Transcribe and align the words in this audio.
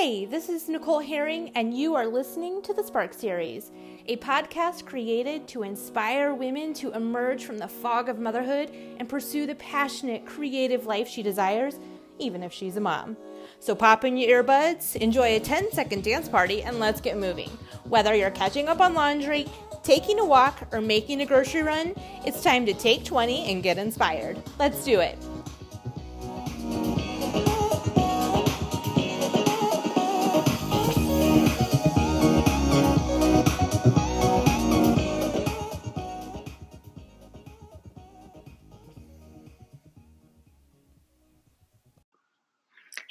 Hey, 0.00 0.24
this 0.24 0.48
is 0.48 0.66
Nicole 0.66 1.00
Herring, 1.00 1.52
and 1.54 1.76
you 1.76 1.94
are 1.94 2.06
listening 2.06 2.62
to 2.62 2.72
the 2.72 2.82
Spark 2.82 3.12
Series, 3.12 3.70
a 4.06 4.16
podcast 4.16 4.86
created 4.86 5.46
to 5.48 5.62
inspire 5.62 6.32
women 6.32 6.72
to 6.72 6.90
emerge 6.92 7.44
from 7.44 7.58
the 7.58 7.68
fog 7.68 8.08
of 8.08 8.18
motherhood 8.18 8.70
and 8.96 9.06
pursue 9.06 9.46
the 9.46 9.56
passionate, 9.56 10.24
creative 10.24 10.86
life 10.86 11.06
she 11.06 11.22
desires, 11.22 11.78
even 12.18 12.42
if 12.42 12.50
she's 12.50 12.78
a 12.78 12.80
mom. 12.80 13.14
So 13.58 13.74
pop 13.74 14.06
in 14.06 14.16
your 14.16 14.42
earbuds, 14.42 14.96
enjoy 14.96 15.36
a 15.36 15.40
10 15.40 15.70
second 15.70 16.02
dance 16.02 16.30
party, 16.30 16.62
and 16.62 16.80
let's 16.80 17.02
get 17.02 17.18
moving. 17.18 17.50
Whether 17.84 18.14
you're 18.14 18.30
catching 18.30 18.68
up 18.68 18.80
on 18.80 18.94
laundry, 18.94 19.48
taking 19.82 20.18
a 20.18 20.24
walk, 20.24 20.66
or 20.72 20.80
making 20.80 21.20
a 21.20 21.26
grocery 21.26 21.62
run, 21.62 21.94
it's 22.24 22.42
time 22.42 22.64
to 22.64 22.72
take 22.72 23.04
20 23.04 23.52
and 23.52 23.62
get 23.62 23.76
inspired. 23.76 24.42
Let's 24.58 24.82
do 24.82 25.00
it. 25.00 25.18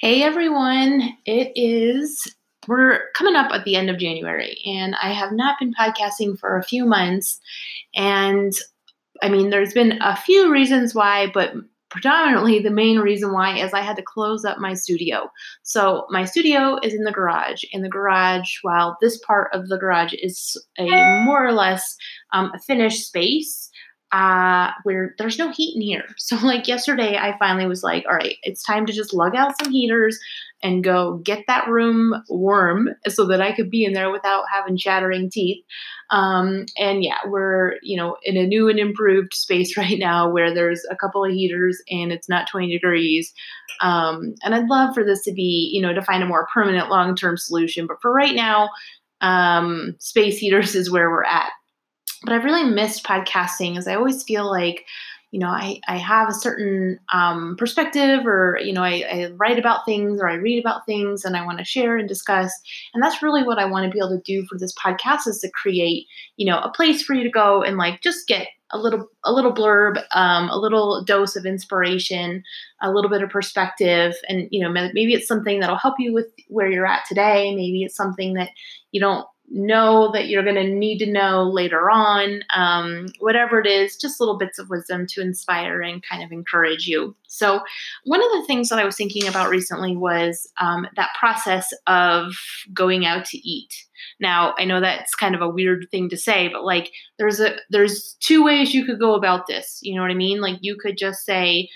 Hey 0.00 0.22
everyone, 0.22 1.14
it 1.26 1.52
is, 1.56 2.34
we're 2.66 3.10
coming 3.14 3.36
up 3.36 3.52
at 3.52 3.66
the 3.66 3.76
end 3.76 3.90
of 3.90 3.98
January, 3.98 4.58
and 4.64 4.94
I 4.94 5.12
have 5.12 5.30
not 5.30 5.58
been 5.60 5.74
podcasting 5.74 6.38
for 6.38 6.56
a 6.56 6.64
few 6.64 6.86
months. 6.86 7.38
And 7.94 8.54
I 9.22 9.28
mean, 9.28 9.50
there's 9.50 9.74
been 9.74 10.00
a 10.00 10.16
few 10.16 10.50
reasons 10.50 10.94
why, 10.94 11.30
but 11.34 11.52
predominantly 11.90 12.60
the 12.60 12.70
main 12.70 13.00
reason 13.00 13.34
why 13.34 13.58
is 13.58 13.74
I 13.74 13.82
had 13.82 13.96
to 13.96 14.02
close 14.02 14.42
up 14.42 14.56
my 14.56 14.72
studio. 14.72 15.30
So 15.64 16.06
my 16.08 16.24
studio 16.24 16.78
is 16.82 16.94
in 16.94 17.04
the 17.04 17.12
garage. 17.12 17.62
In 17.70 17.82
the 17.82 17.90
garage, 17.90 18.56
while 18.62 18.96
this 19.02 19.18
part 19.18 19.50
of 19.52 19.68
the 19.68 19.76
garage 19.76 20.14
is 20.14 20.56
a 20.78 20.86
more 21.26 21.46
or 21.46 21.52
less 21.52 21.94
um, 22.32 22.52
a 22.54 22.58
finished 22.58 23.06
space, 23.06 23.69
uh, 24.12 24.70
where 24.82 25.14
there's 25.18 25.38
no 25.38 25.52
heat 25.52 25.76
in 25.76 25.82
here. 25.82 26.04
So, 26.16 26.36
like 26.42 26.66
yesterday, 26.66 27.16
I 27.16 27.36
finally 27.38 27.66
was 27.66 27.82
like, 27.82 28.04
all 28.06 28.14
right, 28.14 28.36
it's 28.42 28.62
time 28.62 28.86
to 28.86 28.92
just 28.92 29.14
lug 29.14 29.36
out 29.36 29.54
some 29.62 29.72
heaters 29.72 30.18
and 30.62 30.84
go 30.84 31.16
get 31.18 31.44
that 31.46 31.68
room 31.68 32.14
warm 32.28 32.90
so 33.08 33.26
that 33.26 33.40
I 33.40 33.52
could 33.52 33.70
be 33.70 33.84
in 33.84 33.94
there 33.94 34.10
without 34.10 34.44
having 34.52 34.76
chattering 34.76 35.30
teeth. 35.30 35.64
Um, 36.10 36.66
and 36.76 37.02
yeah, 37.02 37.18
we're, 37.26 37.76
you 37.82 37.96
know, 37.96 38.16
in 38.24 38.36
a 38.36 38.46
new 38.46 38.68
and 38.68 38.78
improved 38.78 39.32
space 39.32 39.76
right 39.78 39.98
now 39.98 40.30
where 40.30 40.52
there's 40.52 40.82
a 40.90 40.96
couple 40.96 41.24
of 41.24 41.32
heaters 41.32 41.82
and 41.90 42.12
it's 42.12 42.28
not 42.28 42.48
20 42.48 42.70
degrees. 42.70 43.32
Um, 43.80 44.34
and 44.42 44.54
I'd 44.54 44.68
love 44.68 44.94
for 44.94 45.04
this 45.04 45.22
to 45.24 45.32
be, 45.32 45.70
you 45.72 45.80
know, 45.80 45.94
to 45.94 46.02
find 46.02 46.22
a 46.22 46.26
more 46.26 46.46
permanent 46.52 46.90
long 46.90 47.14
term 47.16 47.36
solution. 47.36 47.86
But 47.86 48.02
for 48.02 48.12
right 48.12 48.34
now, 48.34 48.70
um, 49.22 49.96
space 49.98 50.38
heaters 50.38 50.74
is 50.74 50.90
where 50.90 51.10
we're 51.10 51.24
at 51.24 51.50
but 52.22 52.32
I've 52.32 52.44
really 52.44 52.64
missed 52.64 53.04
podcasting 53.04 53.78
as 53.78 53.88
I 53.88 53.94
always 53.94 54.22
feel 54.22 54.48
like, 54.48 54.84
you 55.30 55.38
know, 55.38 55.48
I, 55.48 55.80
I 55.86 55.96
have 55.96 56.28
a 56.28 56.34
certain 56.34 56.98
um, 57.12 57.56
perspective 57.56 58.26
or, 58.26 58.58
you 58.60 58.72
know, 58.72 58.82
I, 58.82 59.04
I 59.10 59.30
write 59.36 59.58
about 59.58 59.86
things 59.86 60.20
or 60.20 60.28
I 60.28 60.34
read 60.34 60.60
about 60.60 60.86
things 60.86 61.24
and 61.24 61.36
I 61.36 61.44
want 61.44 61.58
to 61.58 61.64
share 61.64 61.96
and 61.96 62.08
discuss. 62.08 62.52
And 62.92 63.02
that's 63.02 63.22
really 63.22 63.44
what 63.44 63.58
I 63.58 63.64
want 63.64 63.84
to 63.84 63.90
be 63.90 63.98
able 63.98 64.16
to 64.16 64.22
do 64.24 64.44
for 64.46 64.58
this 64.58 64.74
podcast 64.74 65.28
is 65.28 65.38
to 65.40 65.50
create, 65.50 66.06
you 66.36 66.46
know, 66.46 66.58
a 66.58 66.72
place 66.72 67.02
for 67.02 67.14
you 67.14 67.22
to 67.22 67.30
go 67.30 67.62
and 67.62 67.76
like 67.76 68.02
just 68.02 68.26
get 68.26 68.48
a 68.72 68.78
little 68.78 69.08
a 69.24 69.32
little 69.32 69.52
blurb 69.52 70.02
um, 70.14 70.48
a 70.48 70.56
little 70.56 71.02
dose 71.04 71.36
of 71.36 71.44
inspiration 71.44 72.42
a 72.82 72.92
little 72.92 73.10
bit 73.10 73.22
of 73.22 73.30
perspective 73.30 74.14
and 74.28 74.46
you 74.50 74.60
know 74.62 74.70
maybe 74.70 75.12
it's 75.12 75.26
something 75.26 75.60
that'll 75.60 75.76
help 75.76 75.96
you 75.98 76.12
with 76.12 76.26
where 76.48 76.70
you're 76.70 76.86
at 76.86 77.04
today 77.08 77.54
maybe 77.54 77.82
it's 77.82 77.96
something 77.96 78.34
that 78.34 78.50
you 78.92 79.00
don't 79.00 79.26
know 79.50 80.12
that 80.12 80.28
you're 80.28 80.44
going 80.44 80.54
to 80.54 80.64
need 80.64 80.98
to 80.98 81.10
know 81.10 81.42
later 81.42 81.90
on. 81.90 82.42
Um, 82.54 83.08
whatever 83.18 83.60
it 83.60 83.66
is, 83.66 83.96
just 83.96 84.20
little 84.20 84.38
bits 84.38 84.58
of 84.58 84.70
wisdom 84.70 85.06
to 85.08 85.20
inspire 85.20 85.82
and 85.82 86.02
kind 86.02 86.22
of 86.22 86.30
encourage 86.30 86.86
you. 86.86 87.16
So, 87.26 87.60
one 88.04 88.22
of 88.22 88.30
the 88.32 88.44
things 88.46 88.68
that 88.68 88.78
I 88.78 88.84
was 88.84 88.96
thinking 88.96 89.26
about 89.26 89.50
recently 89.50 89.96
was 89.96 90.48
um, 90.60 90.86
that 90.96 91.10
process 91.18 91.72
of 91.86 92.32
going 92.72 93.04
out 93.04 93.24
to 93.26 93.38
eat. 93.38 93.74
Now, 94.20 94.54
I 94.58 94.64
know 94.64 94.80
that's 94.80 95.14
kind 95.14 95.34
of 95.34 95.40
a 95.40 95.48
weird 95.48 95.86
thing 95.90 96.08
to 96.10 96.16
say, 96.16 96.48
but 96.48 96.64
like 96.64 96.92
there's 97.18 97.40
a 97.40 97.56
there's 97.70 98.16
two 98.20 98.44
ways 98.44 98.72
you 98.72 98.84
could 98.84 99.00
go 99.00 99.14
about 99.14 99.46
this. 99.46 99.80
You 99.82 99.94
know 99.96 100.02
what 100.02 100.10
I 100.10 100.14
mean? 100.14 100.40
Like 100.40 100.58
you 100.60 100.76
could 100.80 100.96
just 100.96 101.24
say, 101.24 101.68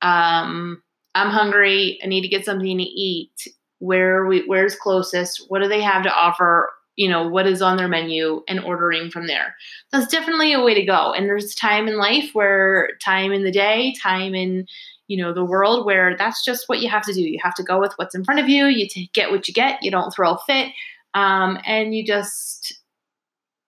um, 0.00 0.82
"I'm 1.14 1.30
hungry. 1.30 1.98
I 2.02 2.06
need 2.06 2.22
to 2.22 2.28
get 2.28 2.44
something 2.44 2.78
to 2.78 2.84
eat." 2.84 3.32
Where 3.80 4.26
we 4.26 4.44
where's 4.46 4.74
closest? 4.74 5.44
What 5.48 5.62
do 5.62 5.68
they 5.68 5.82
have 5.82 6.02
to 6.02 6.12
offer? 6.12 6.72
You 6.98 7.08
know 7.08 7.28
what 7.28 7.46
is 7.46 7.62
on 7.62 7.76
their 7.76 7.88
menu 7.88 8.42
and 8.48 8.58
ordering 8.60 9.08
from 9.08 9.28
there. 9.28 9.54
That's 9.92 10.08
definitely 10.08 10.52
a 10.52 10.62
way 10.62 10.74
to 10.74 10.84
go. 10.84 11.12
And 11.12 11.26
there's 11.26 11.54
time 11.54 11.86
in 11.86 11.96
life 11.96 12.30
where 12.32 12.90
time 13.02 13.32
in 13.32 13.44
the 13.44 13.52
day 13.52 13.94
time 14.02 14.34
in 14.34 14.66
you 15.06 15.16
know 15.16 15.32
the 15.32 15.44
world 15.44 15.86
where 15.86 16.16
that's 16.18 16.44
just 16.44 16.68
what 16.68 16.80
you 16.80 16.90
have 16.90 17.04
to 17.04 17.14
do. 17.14 17.22
You 17.22 17.38
have 17.40 17.54
to 17.54 17.62
go 17.62 17.78
with 17.78 17.92
what's 17.96 18.16
in 18.16 18.24
front 18.24 18.40
of 18.40 18.48
you. 18.48 18.66
You 18.66 18.88
t- 18.88 19.10
get 19.14 19.30
what 19.30 19.46
you 19.46 19.54
get. 19.54 19.82
You 19.82 19.92
don't 19.92 20.10
throw 20.10 20.34
a 20.34 20.38
fit. 20.44 20.72
Um, 21.14 21.58
and 21.64 21.94
you 21.94 22.04
just 22.04 22.82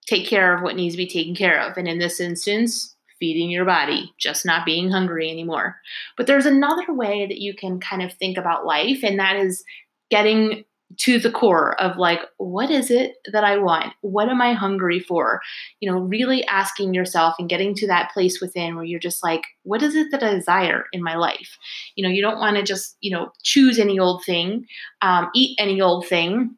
take 0.06 0.26
care 0.26 0.54
of 0.54 0.62
what 0.62 0.74
needs 0.74 0.94
to 0.94 0.98
be 0.98 1.06
taken 1.06 1.36
care 1.36 1.60
of. 1.60 1.76
And 1.76 1.86
in 1.86 1.98
this 1.98 2.18
instance 2.18 2.96
feeding 3.20 3.50
your 3.50 3.66
body 3.66 4.12
just 4.18 4.46
not 4.46 4.64
being 4.64 4.90
hungry 4.90 5.30
anymore. 5.30 5.76
But 6.16 6.26
there's 6.26 6.46
another 6.46 6.92
way 6.92 7.26
that 7.26 7.38
you 7.38 7.54
can 7.54 7.78
kind 7.78 8.02
of 8.02 8.14
think 8.14 8.38
about 8.38 8.64
life 8.64 9.04
and 9.04 9.18
that 9.20 9.36
is 9.36 9.62
getting 10.10 10.64
to 10.98 11.18
the 11.18 11.30
core 11.30 11.80
of 11.80 11.96
like 11.96 12.20
what 12.38 12.70
is 12.70 12.90
it 12.90 13.16
that 13.32 13.44
i 13.44 13.56
want? 13.56 13.92
What 14.00 14.28
am 14.28 14.40
i 14.40 14.52
hungry 14.52 15.00
for? 15.00 15.40
You 15.80 15.90
know 15.90 15.98
really 15.98 16.44
asking 16.46 16.94
yourself 16.94 17.34
and 17.38 17.48
getting 17.48 17.74
to 17.76 17.86
that 17.86 18.10
place 18.12 18.40
within 18.40 18.74
where 18.74 18.84
you're 18.84 19.00
just 19.00 19.22
like 19.22 19.42
what 19.62 19.82
is 19.82 19.94
it 19.94 20.10
that 20.10 20.22
i 20.22 20.34
desire 20.34 20.86
in 20.92 21.02
my 21.02 21.16
life? 21.16 21.58
You 21.94 22.04
know 22.04 22.10
you 22.10 22.22
don't 22.22 22.38
want 22.38 22.56
to 22.56 22.62
just 22.62 22.96
you 23.00 23.10
know 23.10 23.32
choose 23.42 23.78
any 23.78 23.98
old 23.98 24.24
thing 24.24 24.66
um, 25.02 25.30
eat 25.34 25.56
any 25.58 25.80
old 25.80 26.06
thing. 26.06 26.56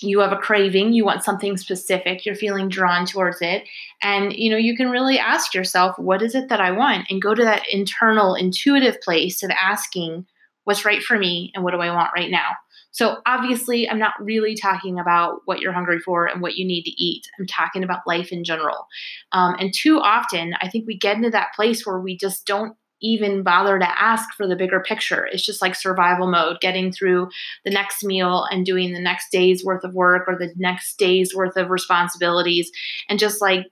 You 0.00 0.20
have 0.20 0.32
a 0.32 0.36
craving 0.36 0.92
you 0.92 1.04
want 1.04 1.24
something 1.24 1.56
specific 1.56 2.26
you're 2.26 2.34
feeling 2.34 2.68
drawn 2.68 3.06
towards 3.06 3.38
it. 3.40 3.64
And 4.02 4.32
you 4.32 4.50
know 4.50 4.56
you 4.56 4.76
can 4.76 4.90
really 4.90 5.18
ask 5.18 5.54
yourself 5.54 5.98
what 5.98 6.22
is 6.22 6.34
it 6.34 6.48
that 6.48 6.60
i 6.60 6.70
want? 6.70 7.06
And 7.10 7.22
go 7.22 7.34
to 7.34 7.44
that 7.44 7.64
internal 7.70 8.34
intuitive 8.34 9.00
place 9.00 9.42
of 9.42 9.50
asking 9.50 10.26
what's 10.64 10.84
right 10.84 11.02
for 11.02 11.18
me 11.18 11.52
and 11.54 11.62
what 11.62 11.72
do 11.72 11.80
i 11.80 11.90
want 11.90 12.10
right 12.16 12.30
now 12.30 12.50
so, 12.94 13.16
obviously, 13.26 13.90
I'm 13.90 13.98
not 13.98 14.14
really 14.20 14.54
talking 14.54 15.00
about 15.00 15.40
what 15.46 15.58
you're 15.58 15.72
hungry 15.72 15.98
for 15.98 16.26
and 16.26 16.40
what 16.40 16.54
you 16.54 16.64
need 16.64 16.84
to 16.84 16.92
eat. 16.92 17.28
I'm 17.36 17.46
talking 17.46 17.82
about 17.82 18.06
life 18.06 18.30
in 18.30 18.44
general. 18.44 18.86
Um, 19.32 19.56
and 19.58 19.74
too 19.74 19.98
often, 19.98 20.54
I 20.60 20.68
think 20.68 20.86
we 20.86 20.96
get 20.96 21.16
into 21.16 21.30
that 21.30 21.54
place 21.56 21.84
where 21.84 21.98
we 21.98 22.16
just 22.16 22.46
don't 22.46 22.76
even 23.02 23.42
bother 23.42 23.80
to 23.80 24.00
ask 24.00 24.32
for 24.36 24.46
the 24.46 24.54
bigger 24.54 24.78
picture. 24.78 25.26
It's 25.26 25.44
just 25.44 25.60
like 25.60 25.74
survival 25.74 26.28
mode, 26.28 26.60
getting 26.60 26.92
through 26.92 27.30
the 27.64 27.72
next 27.72 28.04
meal 28.04 28.46
and 28.48 28.64
doing 28.64 28.92
the 28.92 29.00
next 29.00 29.32
day's 29.32 29.64
worth 29.64 29.82
of 29.82 29.92
work 29.92 30.28
or 30.28 30.38
the 30.38 30.54
next 30.56 30.96
day's 30.96 31.34
worth 31.34 31.56
of 31.56 31.70
responsibilities 31.70 32.70
and 33.08 33.18
just 33.18 33.42
like 33.42 33.66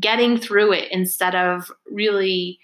getting 0.00 0.36
through 0.36 0.72
it 0.72 0.90
instead 0.90 1.36
of 1.36 1.70
really 1.88 2.58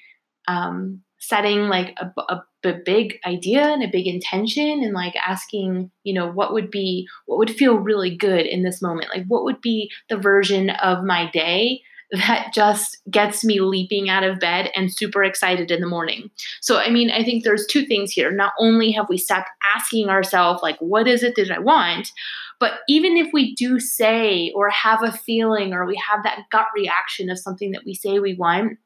um, 0.49 1.03
setting 1.21 1.69
like 1.69 1.97
a, 1.99 2.13
a, 2.33 2.43
a, 2.65 2.75
big 2.85 3.19
idea 3.27 3.63
and 3.63 3.83
a 3.83 3.89
big 3.89 4.07
intention 4.07 4.83
and 4.83 4.93
like 4.95 5.15
asking 5.17 5.91
you 6.03 6.15
know 6.15 6.31
what 6.31 6.53
would 6.53 6.71
be 6.71 7.07
what 7.27 7.39
would 7.39 7.51
feel 7.51 7.77
really 7.79 8.17
good 8.17 8.47
in 8.47 8.63
this 8.63 8.83
moment? 8.83 9.09
Like 9.15 9.27
what 9.27 9.45
would 9.45 9.61
be 9.61 9.91
the 10.09 10.17
version 10.17 10.71
of 10.71 11.05
my 11.05 11.31
day 11.31 11.83
that 12.13 12.53
just 12.53 12.99
gets 13.11 13.45
me 13.45 13.61
leaping 13.61 14.09
out 14.09 14.25
of 14.25 14.41
bed 14.41 14.71
and 14.75 14.93
super 14.93 15.23
excited 15.23 15.71
in 15.71 15.81
the 15.81 15.87
morning? 15.87 16.31
So 16.61 16.79
i 16.79 16.91
mean 16.91 17.11
i 17.11 17.23
think 17.23 17.45
there's 17.45 17.67
two 17.67 17.87
things 17.87 18.13
here. 18.13 18.31
Not 18.31 18.53
only 18.59 18.91
have 18.93 19.07
we 19.09 19.19
stopped 19.19 19.51
asking 19.77 20.09
ourselves 20.09 20.63
like 20.63 20.79
what 20.81 21.07
is 21.07 21.23
it 21.23 21.35
that 21.37 21.51
i 21.51 21.59
want 21.59 22.11
but 22.59 22.81
even 22.89 23.17
if 23.17 23.33
we 23.33 23.55
do 23.55 23.81
say 23.81 24.53
or 24.55 24.69
have 24.69 25.03
a 25.03 25.11
feeling 25.11 25.73
or 25.73 25.87
we 25.87 26.01
have 26.09 26.23
that 26.25 26.45
gut 26.53 26.67
reaction 26.77 27.31
of 27.31 27.39
something 27.39 27.73
that 27.73 27.85
we 27.87 27.95
say 27.95 28.19
we 28.19 28.35
want 28.35 28.79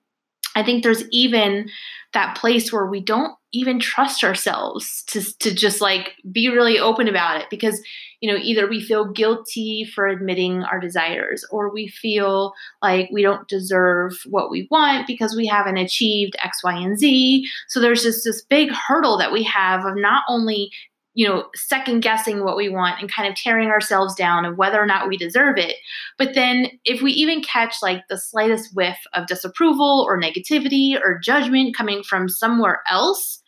I 0.55 0.63
think 0.63 0.83
there's 0.83 1.05
even 1.11 1.69
that 2.13 2.37
place 2.37 2.73
where 2.73 2.87
we 2.87 3.01
don't 3.01 3.35
even 3.53 3.79
trust 3.79 4.25
ourselves 4.25 5.03
to, 5.09 5.23
to 5.39 5.55
just 5.55 5.81
like 5.81 6.13
be 6.31 6.49
really 6.49 6.79
open 6.79 7.09
about 7.09 7.41
it 7.41 7.47
because, 7.51 7.81
you 8.21 8.31
know, 8.31 8.39
either 8.41 8.69
we 8.69 8.81
feel 8.81 9.13
guilty 9.13 9.85
for 9.95 10.07
admitting 10.07 10.63
our 10.65 10.81
desires 10.81 11.45
or 11.51 11.73
we 11.73 11.89
feel 11.89 12.53
like 12.83 13.09
we 13.13 13.23
don't 13.23 13.49
deserve 13.49 14.13
what 14.27 14.51
we 14.51 14.67
want 14.71 15.07
because 15.07 15.37
we 15.37 15.47
haven't 15.47 15.77
achieved 15.77 16.37
X, 16.43 16.63
Y, 16.65 16.75
and 16.75 16.99
Z. 16.99 17.47
So 17.69 17.81
there's 17.81 18.03
just 18.03 18.25
this 18.25 18.43
big 18.43 18.71
hurdle 18.71 19.19
that 19.19 19.33
we 19.33 19.43
have 19.45 19.85
of 19.85 19.97
not 19.97 20.25
only 20.29 20.71
you 21.15 21.27
know, 21.27 21.45
second 21.55 22.01
guessing 22.01 22.45
what 22.45 22.57
we 22.57 22.69
want 22.69 23.01
and 23.01 23.11
kind 23.11 23.29
of 23.29 23.37
tearing 23.37 23.69
ourselves 23.69 24.15
down 24.15 24.45
of 24.45 24.59
whether 24.59 24.81
or 24.83 24.87
not 24.87 25.09
we 25.09 25.17
deserve 25.17 25.57
it. 25.57 25.77
But 26.19 26.35
then 26.35 26.67
if 26.85 27.03
we 27.03 27.13
even 27.13 27.43
catch 27.43 27.77
like 27.83 28.03
the 28.09 28.19
slightest 28.19 28.75
whiff 28.75 28.99
of 29.15 29.29
disapproval 29.29 30.05
or 30.09 30.21
negativity 30.21 30.99
or 31.01 31.21
judgment 31.23 31.77
coming 31.77 32.03
from 32.03 32.29
somewhere 32.29 32.83
else, 32.91 33.43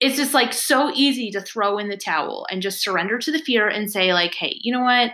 it's 0.00 0.16
just 0.16 0.34
like 0.34 0.52
so 0.52 0.90
easy 0.94 1.30
to 1.30 1.40
throw 1.40 1.78
in 1.78 1.88
the 1.88 1.96
towel 1.96 2.46
and 2.50 2.60
just 2.60 2.82
surrender 2.82 3.18
to 3.18 3.32
the 3.32 3.38
fear 3.38 3.66
and 3.66 3.90
say 3.90 4.12
like 4.12 4.34
hey 4.34 4.54
you 4.60 4.72
know 4.72 4.82
what 4.82 5.10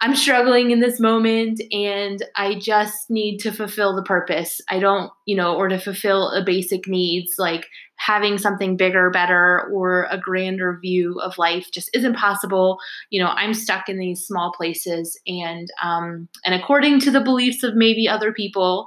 I'm 0.00 0.14
struggling 0.14 0.70
in 0.70 0.80
this 0.80 1.00
moment 1.00 1.62
and 1.72 2.22
I 2.36 2.56
just 2.56 3.10
need 3.10 3.38
to 3.38 3.52
fulfill 3.52 3.96
the 3.96 4.02
purpose. 4.02 4.60
I 4.68 4.78
don't, 4.78 5.10
you 5.24 5.36
know, 5.36 5.56
or 5.56 5.68
to 5.68 5.78
fulfill 5.78 6.30
a 6.30 6.44
basic 6.44 6.86
needs 6.86 7.34
like 7.38 7.66
having 7.96 8.36
something 8.36 8.76
bigger, 8.76 9.10
better, 9.10 9.70
or 9.72 10.06
a 10.10 10.18
grander 10.18 10.78
view 10.82 11.18
of 11.20 11.38
life 11.38 11.68
just 11.72 11.88
isn't 11.94 12.16
possible. 12.16 12.78
You 13.10 13.22
know, 13.22 13.30
I'm 13.30 13.54
stuck 13.54 13.88
in 13.88 13.98
these 13.98 14.26
small 14.26 14.52
places 14.52 15.18
and 15.26 15.68
um 15.82 16.28
and 16.44 16.54
according 16.54 17.00
to 17.00 17.10
the 17.10 17.20
beliefs 17.20 17.62
of 17.62 17.74
maybe 17.74 18.08
other 18.08 18.32
people, 18.32 18.86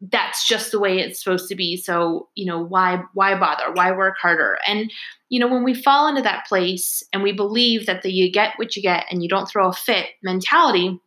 that's 0.00 0.46
just 0.46 0.70
the 0.70 0.80
way 0.80 0.98
it's 0.98 1.22
supposed 1.22 1.48
to 1.48 1.54
be. 1.54 1.76
So 1.76 2.28
you 2.34 2.46
know 2.46 2.62
why 2.62 3.02
why 3.14 3.38
bother? 3.38 3.72
Why 3.72 3.92
work 3.92 4.16
harder? 4.20 4.58
And 4.66 4.90
you 5.28 5.40
know 5.40 5.48
when 5.48 5.64
we 5.64 5.74
fall 5.74 6.08
into 6.08 6.22
that 6.22 6.46
place 6.46 7.02
and 7.12 7.22
we 7.22 7.32
believe 7.32 7.86
that 7.86 8.02
the 8.02 8.12
you 8.12 8.30
get 8.30 8.54
what 8.56 8.76
you 8.76 8.82
get 8.82 9.06
and 9.10 9.22
you 9.22 9.28
don't 9.28 9.48
throw 9.48 9.68
a 9.68 9.72
fit 9.72 10.06
mentality 10.22 11.00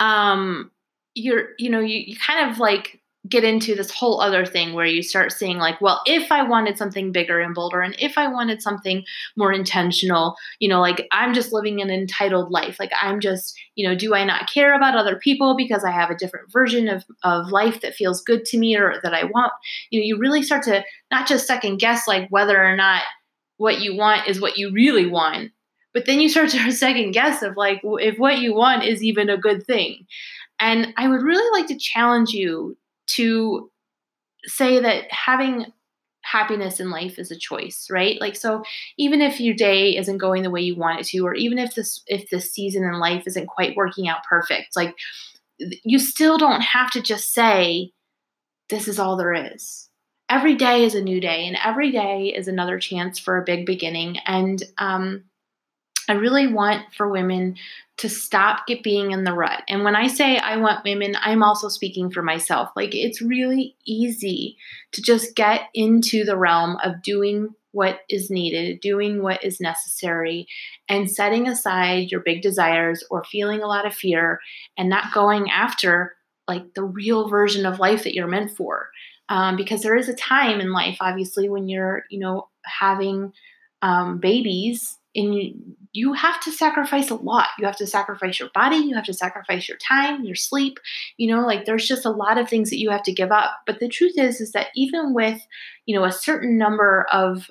um 0.00 0.70
you're 1.14 1.50
you 1.58 1.70
know 1.70 1.80
you, 1.80 2.00
you 2.00 2.16
kind 2.16 2.50
of 2.50 2.58
like 2.58 3.00
get 3.28 3.44
into 3.44 3.74
this 3.74 3.90
whole 3.90 4.20
other 4.20 4.44
thing 4.44 4.74
where 4.74 4.84
you 4.84 5.02
start 5.02 5.32
seeing 5.32 5.56
like 5.56 5.80
well 5.80 6.02
if 6.06 6.30
i 6.30 6.42
wanted 6.42 6.76
something 6.76 7.10
bigger 7.10 7.40
and 7.40 7.54
bolder 7.54 7.80
and 7.80 7.96
if 7.98 8.18
i 8.18 8.28
wanted 8.28 8.60
something 8.60 9.02
more 9.36 9.52
intentional 9.52 10.36
you 10.58 10.68
know 10.68 10.80
like 10.80 11.08
i'm 11.12 11.32
just 11.32 11.52
living 11.52 11.80
an 11.80 11.90
entitled 11.90 12.50
life. 12.50 12.76
Like 12.78 12.92
i'm 13.00 13.20
just 13.20 13.58
you 13.74 13.88
know 13.88 13.94
do 13.94 14.14
i 14.14 14.24
not 14.24 14.50
care 14.52 14.74
about 14.74 14.96
other 14.96 15.16
people 15.16 15.56
because 15.56 15.84
i 15.84 15.90
have 15.90 16.10
a 16.10 16.16
different 16.16 16.52
version 16.52 16.88
of 16.88 17.04
of 17.22 17.48
life 17.48 17.80
that 17.80 17.94
feels 17.94 18.20
good 18.20 18.44
to 18.46 18.58
me 18.58 18.76
or 18.76 19.00
that 19.02 19.14
i 19.14 19.24
want? 19.24 19.52
You 19.90 20.00
know 20.00 20.04
you 20.04 20.18
really 20.18 20.42
start 20.42 20.64
to 20.64 20.84
not 21.10 21.26
just 21.26 21.46
second 21.46 21.78
guess 21.78 22.06
like 22.06 22.28
whether 22.30 22.62
or 22.62 22.76
not 22.76 23.02
what 23.56 23.80
you 23.80 23.96
want 23.96 24.28
is 24.28 24.40
what 24.40 24.58
you 24.58 24.70
really 24.72 25.06
want 25.06 25.50
but 25.94 26.06
then 26.06 26.20
you 26.20 26.28
start 26.28 26.50
to 26.50 26.72
second 26.72 27.12
guess 27.12 27.42
of 27.42 27.56
like 27.56 27.80
if 27.84 28.18
what 28.18 28.38
you 28.38 28.54
want 28.54 28.84
is 28.84 29.02
even 29.02 29.30
a 29.30 29.38
good 29.38 29.66
thing. 29.66 30.06
And 30.60 30.92
i 30.96 31.08
would 31.08 31.22
really 31.22 31.60
like 31.60 31.68
to 31.68 31.78
challenge 31.78 32.30
you 32.30 32.76
to 33.06 33.70
say 34.44 34.80
that 34.80 35.10
having 35.10 35.66
happiness 36.22 36.80
in 36.80 36.90
life 36.90 37.18
is 37.18 37.30
a 37.30 37.36
choice 37.36 37.88
right? 37.90 38.20
Like 38.20 38.36
so 38.36 38.62
even 38.96 39.20
if 39.20 39.40
your 39.40 39.54
day 39.54 39.96
isn't 39.96 40.18
going 40.18 40.42
the 40.42 40.50
way 40.50 40.62
you 40.62 40.76
want 40.76 41.00
it 41.00 41.06
to 41.08 41.18
or 41.20 41.34
even 41.34 41.58
if 41.58 41.74
this 41.74 42.02
if 42.06 42.30
this 42.30 42.50
season 42.50 42.82
in 42.82 42.98
life 42.98 43.24
isn't 43.26 43.46
quite 43.46 43.76
working 43.76 44.08
out 44.08 44.24
perfect 44.28 44.74
like 44.74 44.94
you 45.58 45.98
still 45.98 46.38
don't 46.38 46.62
have 46.62 46.90
to 46.90 47.00
just 47.00 47.32
say 47.32 47.92
this 48.68 48.88
is 48.88 48.98
all 48.98 49.16
there 49.16 49.34
is. 49.34 49.88
Every 50.28 50.54
day 50.54 50.84
is 50.84 50.94
a 50.94 51.02
new 51.02 51.20
day 51.20 51.46
and 51.46 51.56
every 51.62 51.92
day 51.92 52.32
is 52.34 52.48
another 52.48 52.78
chance 52.78 53.18
for 53.18 53.36
a 53.36 53.44
big 53.44 53.66
beginning 53.66 54.18
and 54.26 54.62
um, 54.78 55.24
i 56.08 56.12
really 56.12 56.46
want 56.46 56.82
for 56.94 57.08
women 57.08 57.56
to 57.96 58.08
stop 58.08 58.66
get 58.66 58.82
being 58.82 59.12
in 59.12 59.24
the 59.24 59.32
rut. 59.32 59.62
And 59.68 59.84
when 59.84 59.94
I 59.94 60.08
say 60.08 60.36
I 60.36 60.56
want 60.56 60.84
women, 60.84 61.16
I'm 61.20 61.42
also 61.42 61.68
speaking 61.68 62.10
for 62.10 62.22
myself. 62.22 62.70
Like 62.74 62.94
it's 62.94 63.22
really 63.22 63.76
easy 63.84 64.56
to 64.92 65.02
just 65.02 65.36
get 65.36 65.62
into 65.74 66.24
the 66.24 66.36
realm 66.36 66.76
of 66.82 67.02
doing 67.02 67.54
what 67.70 68.00
is 68.08 68.30
needed, 68.30 68.80
doing 68.80 69.22
what 69.22 69.44
is 69.44 69.60
necessary, 69.60 70.46
and 70.88 71.10
setting 71.10 71.48
aside 71.48 72.10
your 72.10 72.20
big 72.20 72.42
desires 72.42 73.04
or 73.10 73.24
feeling 73.24 73.62
a 73.62 73.66
lot 73.66 73.86
of 73.86 73.94
fear 73.94 74.40
and 74.76 74.88
not 74.88 75.12
going 75.12 75.50
after 75.50 76.14
like 76.48 76.74
the 76.74 76.84
real 76.84 77.28
version 77.28 77.64
of 77.64 77.78
life 77.78 78.04
that 78.04 78.14
you're 78.14 78.26
meant 78.26 78.50
for. 78.50 78.88
Um, 79.28 79.56
because 79.56 79.82
there 79.82 79.96
is 79.96 80.08
a 80.08 80.14
time 80.14 80.60
in 80.60 80.72
life, 80.72 80.98
obviously, 81.00 81.48
when 81.48 81.68
you're, 81.68 82.04
you 82.10 82.18
know, 82.18 82.48
having 82.64 83.32
um, 83.80 84.18
babies 84.18 84.98
you 85.14 85.54
have 86.12 86.40
to 86.42 86.50
sacrifice 86.50 87.10
a 87.10 87.14
lot. 87.14 87.48
You 87.58 87.66
have 87.66 87.76
to 87.76 87.86
sacrifice 87.86 88.38
your 88.40 88.50
body, 88.52 88.76
you 88.76 88.94
have 88.96 89.04
to 89.04 89.14
sacrifice 89.14 89.68
your 89.68 89.78
time, 89.78 90.24
your 90.24 90.34
sleep. 90.34 90.78
You 91.16 91.34
know, 91.34 91.46
like 91.46 91.64
there's 91.64 91.86
just 91.86 92.04
a 92.04 92.10
lot 92.10 92.36
of 92.36 92.48
things 92.48 92.70
that 92.70 92.80
you 92.80 92.90
have 92.90 93.04
to 93.04 93.12
give 93.12 93.30
up. 93.30 93.52
But 93.66 93.80
the 93.80 93.88
truth 93.88 94.14
is 94.16 94.40
is 94.40 94.52
that 94.52 94.68
even 94.74 95.14
with, 95.14 95.40
you 95.86 95.96
know, 95.96 96.04
a 96.04 96.12
certain 96.12 96.58
number 96.58 97.06
of 97.12 97.50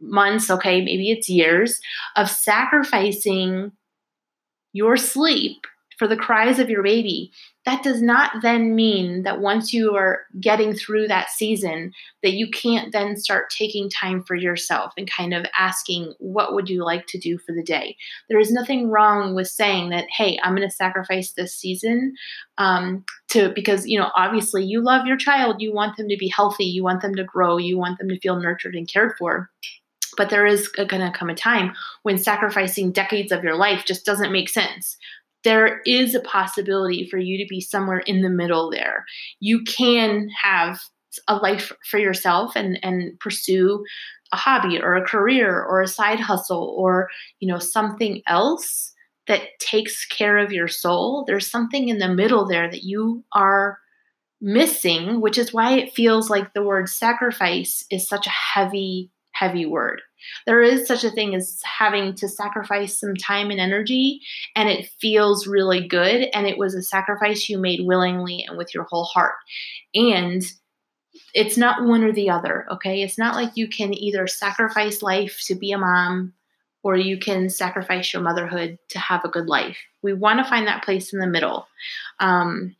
months, 0.00 0.50
okay, 0.50 0.84
maybe 0.84 1.10
it's 1.10 1.28
years 1.28 1.80
of 2.16 2.30
sacrificing 2.30 3.72
your 4.72 4.96
sleep 4.96 5.66
for 5.98 6.08
the 6.08 6.16
cries 6.16 6.58
of 6.58 6.70
your 6.70 6.82
baby, 6.82 7.30
that 7.64 7.82
does 7.82 8.02
not 8.02 8.42
then 8.42 8.74
mean 8.74 9.22
that 9.22 9.40
once 9.40 9.72
you 9.72 9.94
are 9.94 10.22
getting 10.40 10.74
through 10.74 11.06
that 11.08 11.30
season 11.30 11.92
that 12.22 12.32
you 12.32 12.50
can't 12.50 12.92
then 12.92 13.16
start 13.16 13.50
taking 13.50 13.88
time 13.88 14.22
for 14.22 14.34
yourself 14.34 14.92
and 14.96 15.10
kind 15.10 15.32
of 15.32 15.46
asking 15.56 16.12
what 16.18 16.54
would 16.54 16.68
you 16.68 16.84
like 16.84 17.06
to 17.06 17.18
do 17.18 17.38
for 17.38 17.52
the 17.54 17.62
day? 17.62 17.96
There 18.28 18.40
is 18.40 18.50
nothing 18.50 18.90
wrong 18.90 19.34
with 19.34 19.48
saying 19.48 19.90
that 19.90 20.06
hey 20.16 20.38
i'm 20.42 20.54
going 20.54 20.68
to 20.68 20.74
sacrifice 20.74 21.32
this 21.32 21.54
season 21.54 22.14
um, 22.58 23.04
to 23.28 23.52
because 23.54 23.86
you 23.86 23.98
know 23.98 24.10
obviously 24.14 24.64
you 24.64 24.82
love 24.82 25.06
your 25.06 25.16
child 25.16 25.60
you 25.60 25.72
want 25.72 25.96
them 25.96 26.08
to 26.08 26.16
be 26.16 26.28
healthy 26.28 26.64
you 26.64 26.82
want 26.82 27.02
them 27.02 27.14
to 27.14 27.24
grow 27.24 27.56
you 27.56 27.78
want 27.78 27.98
them 27.98 28.08
to 28.08 28.18
feel 28.20 28.38
nurtured 28.38 28.74
and 28.74 28.88
cared 28.88 29.12
for. 29.18 29.50
But 30.18 30.28
there 30.28 30.44
is 30.44 30.68
going 30.68 31.00
to 31.00 31.10
come 31.10 31.30
a 31.30 31.34
time 31.34 31.72
when 32.02 32.18
sacrificing 32.18 32.92
decades 32.92 33.32
of 33.32 33.42
your 33.42 33.56
life 33.56 33.84
just 33.86 34.04
doesn't 34.04 34.30
make 34.30 34.50
sense 34.50 34.98
there 35.44 35.80
is 35.86 36.14
a 36.14 36.20
possibility 36.20 37.08
for 37.08 37.18
you 37.18 37.38
to 37.38 37.48
be 37.48 37.60
somewhere 37.60 38.00
in 38.00 38.22
the 38.22 38.30
middle 38.30 38.70
there. 38.70 39.04
You 39.40 39.62
can 39.64 40.28
have 40.42 40.80
a 41.28 41.36
life 41.36 41.72
for 41.90 41.98
yourself 41.98 42.56
and 42.56 42.78
and 42.82 43.18
pursue 43.20 43.84
a 44.32 44.36
hobby 44.36 44.80
or 44.80 44.94
a 44.94 45.04
career 45.04 45.62
or 45.62 45.82
a 45.82 45.88
side 45.88 46.20
hustle 46.20 46.74
or 46.78 47.08
you 47.40 47.48
know 47.48 47.58
something 47.58 48.22
else 48.26 48.92
that 49.28 49.42
takes 49.60 50.04
care 50.06 50.38
of 50.38 50.52
your 50.52 50.68
soul. 50.68 51.24
There's 51.26 51.50
something 51.50 51.88
in 51.88 51.98
the 51.98 52.08
middle 52.08 52.46
there 52.46 52.70
that 52.70 52.82
you 52.82 53.24
are 53.32 53.78
missing, 54.40 55.20
which 55.20 55.38
is 55.38 55.52
why 55.52 55.74
it 55.74 55.92
feels 55.92 56.28
like 56.28 56.52
the 56.52 56.62
word 56.62 56.88
sacrifice 56.88 57.84
is 57.90 58.08
such 58.08 58.26
a 58.26 58.30
heavy 58.30 59.10
heavy 59.32 59.66
word. 59.66 60.02
There 60.46 60.62
is 60.62 60.86
such 60.86 61.04
a 61.04 61.10
thing 61.10 61.34
as 61.34 61.60
having 61.64 62.14
to 62.16 62.28
sacrifice 62.28 62.98
some 62.98 63.14
time 63.14 63.50
and 63.50 63.60
energy, 63.60 64.20
and 64.56 64.68
it 64.68 64.90
feels 65.00 65.46
really 65.46 65.86
good. 65.86 66.28
And 66.34 66.46
it 66.46 66.58
was 66.58 66.74
a 66.74 66.82
sacrifice 66.82 67.48
you 67.48 67.58
made 67.58 67.86
willingly 67.86 68.44
and 68.48 68.56
with 68.56 68.74
your 68.74 68.84
whole 68.84 69.04
heart. 69.04 69.34
And 69.94 70.42
it's 71.34 71.56
not 71.56 71.84
one 71.84 72.04
or 72.04 72.12
the 72.12 72.30
other, 72.30 72.66
okay? 72.70 73.02
It's 73.02 73.18
not 73.18 73.34
like 73.34 73.56
you 73.56 73.68
can 73.68 73.94
either 73.94 74.26
sacrifice 74.26 75.02
life 75.02 75.40
to 75.46 75.54
be 75.54 75.72
a 75.72 75.78
mom 75.78 76.32
or 76.82 76.96
you 76.96 77.18
can 77.18 77.48
sacrifice 77.48 78.12
your 78.12 78.22
motherhood 78.22 78.78
to 78.88 78.98
have 78.98 79.24
a 79.24 79.28
good 79.28 79.46
life. 79.46 79.78
We 80.02 80.14
want 80.14 80.38
to 80.38 80.48
find 80.48 80.66
that 80.66 80.84
place 80.84 81.12
in 81.12 81.20
the 81.20 81.26
middle. 81.26 81.68
Um, 82.18 82.74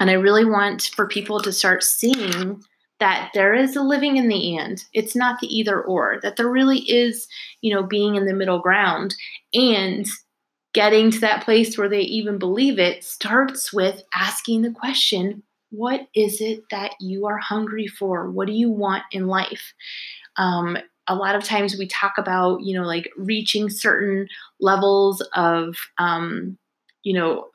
and 0.00 0.10
I 0.10 0.14
really 0.14 0.44
want 0.44 0.90
for 0.94 1.06
people 1.06 1.40
to 1.40 1.52
start 1.52 1.82
seeing 1.82 2.60
that 3.00 3.30
there 3.34 3.54
is 3.54 3.76
a 3.76 3.82
living 3.82 4.16
in 4.16 4.28
the 4.28 4.58
and. 4.58 4.82
It's 4.92 5.14
not 5.14 5.40
the 5.40 5.46
either 5.54 5.80
or 5.80 6.18
that 6.22 6.36
there 6.36 6.50
really 6.50 6.78
is 6.78 7.26
you 7.60 7.74
know 7.74 7.82
being 7.82 8.16
in 8.16 8.26
the 8.26 8.34
middle 8.34 8.60
ground. 8.60 9.14
And 9.54 10.06
getting 10.74 11.10
to 11.10 11.20
that 11.20 11.42
place 11.42 11.78
where 11.78 11.88
they 11.88 12.02
even 12.02 12.38
believe 12.38 12.78
it 12.78 13.02
starts 13.02 13.72
with 13.72 14.02
asking 14.14 14.60
the 14.60 14.70
question 14.70 15.42
what 15.70 16.06
is 16.14 16.40
it 16.40 16.60
that 16.70 16.92
you 17.00 17.26
are 17.26 17.38
hungry 17.38 17.86
for? 17.86 18.30
What 18.30 18.46
do 18.46 18.52
you 18.52 18.70
want 18.70 19.02
in 19.10 19.26
life? 19.26 19.72
Um, 20.36 20.78
a 21.08 21.14
lot 21.14 21.34
of 21.34 21.44
times 21.44 21.76
we 21.78 21.86
talk 21.86 22.18
about 22.18 22.62
you 22.62 22.78
know 22.78 22.86
like 22.86 23.10
reaching 23.16 23.70
certain 23.70 24.28
levels 24.60 25.22
of 25.34 25.76
um, 25.98 26.58
you 27.02 27.14
know 27.14 27.46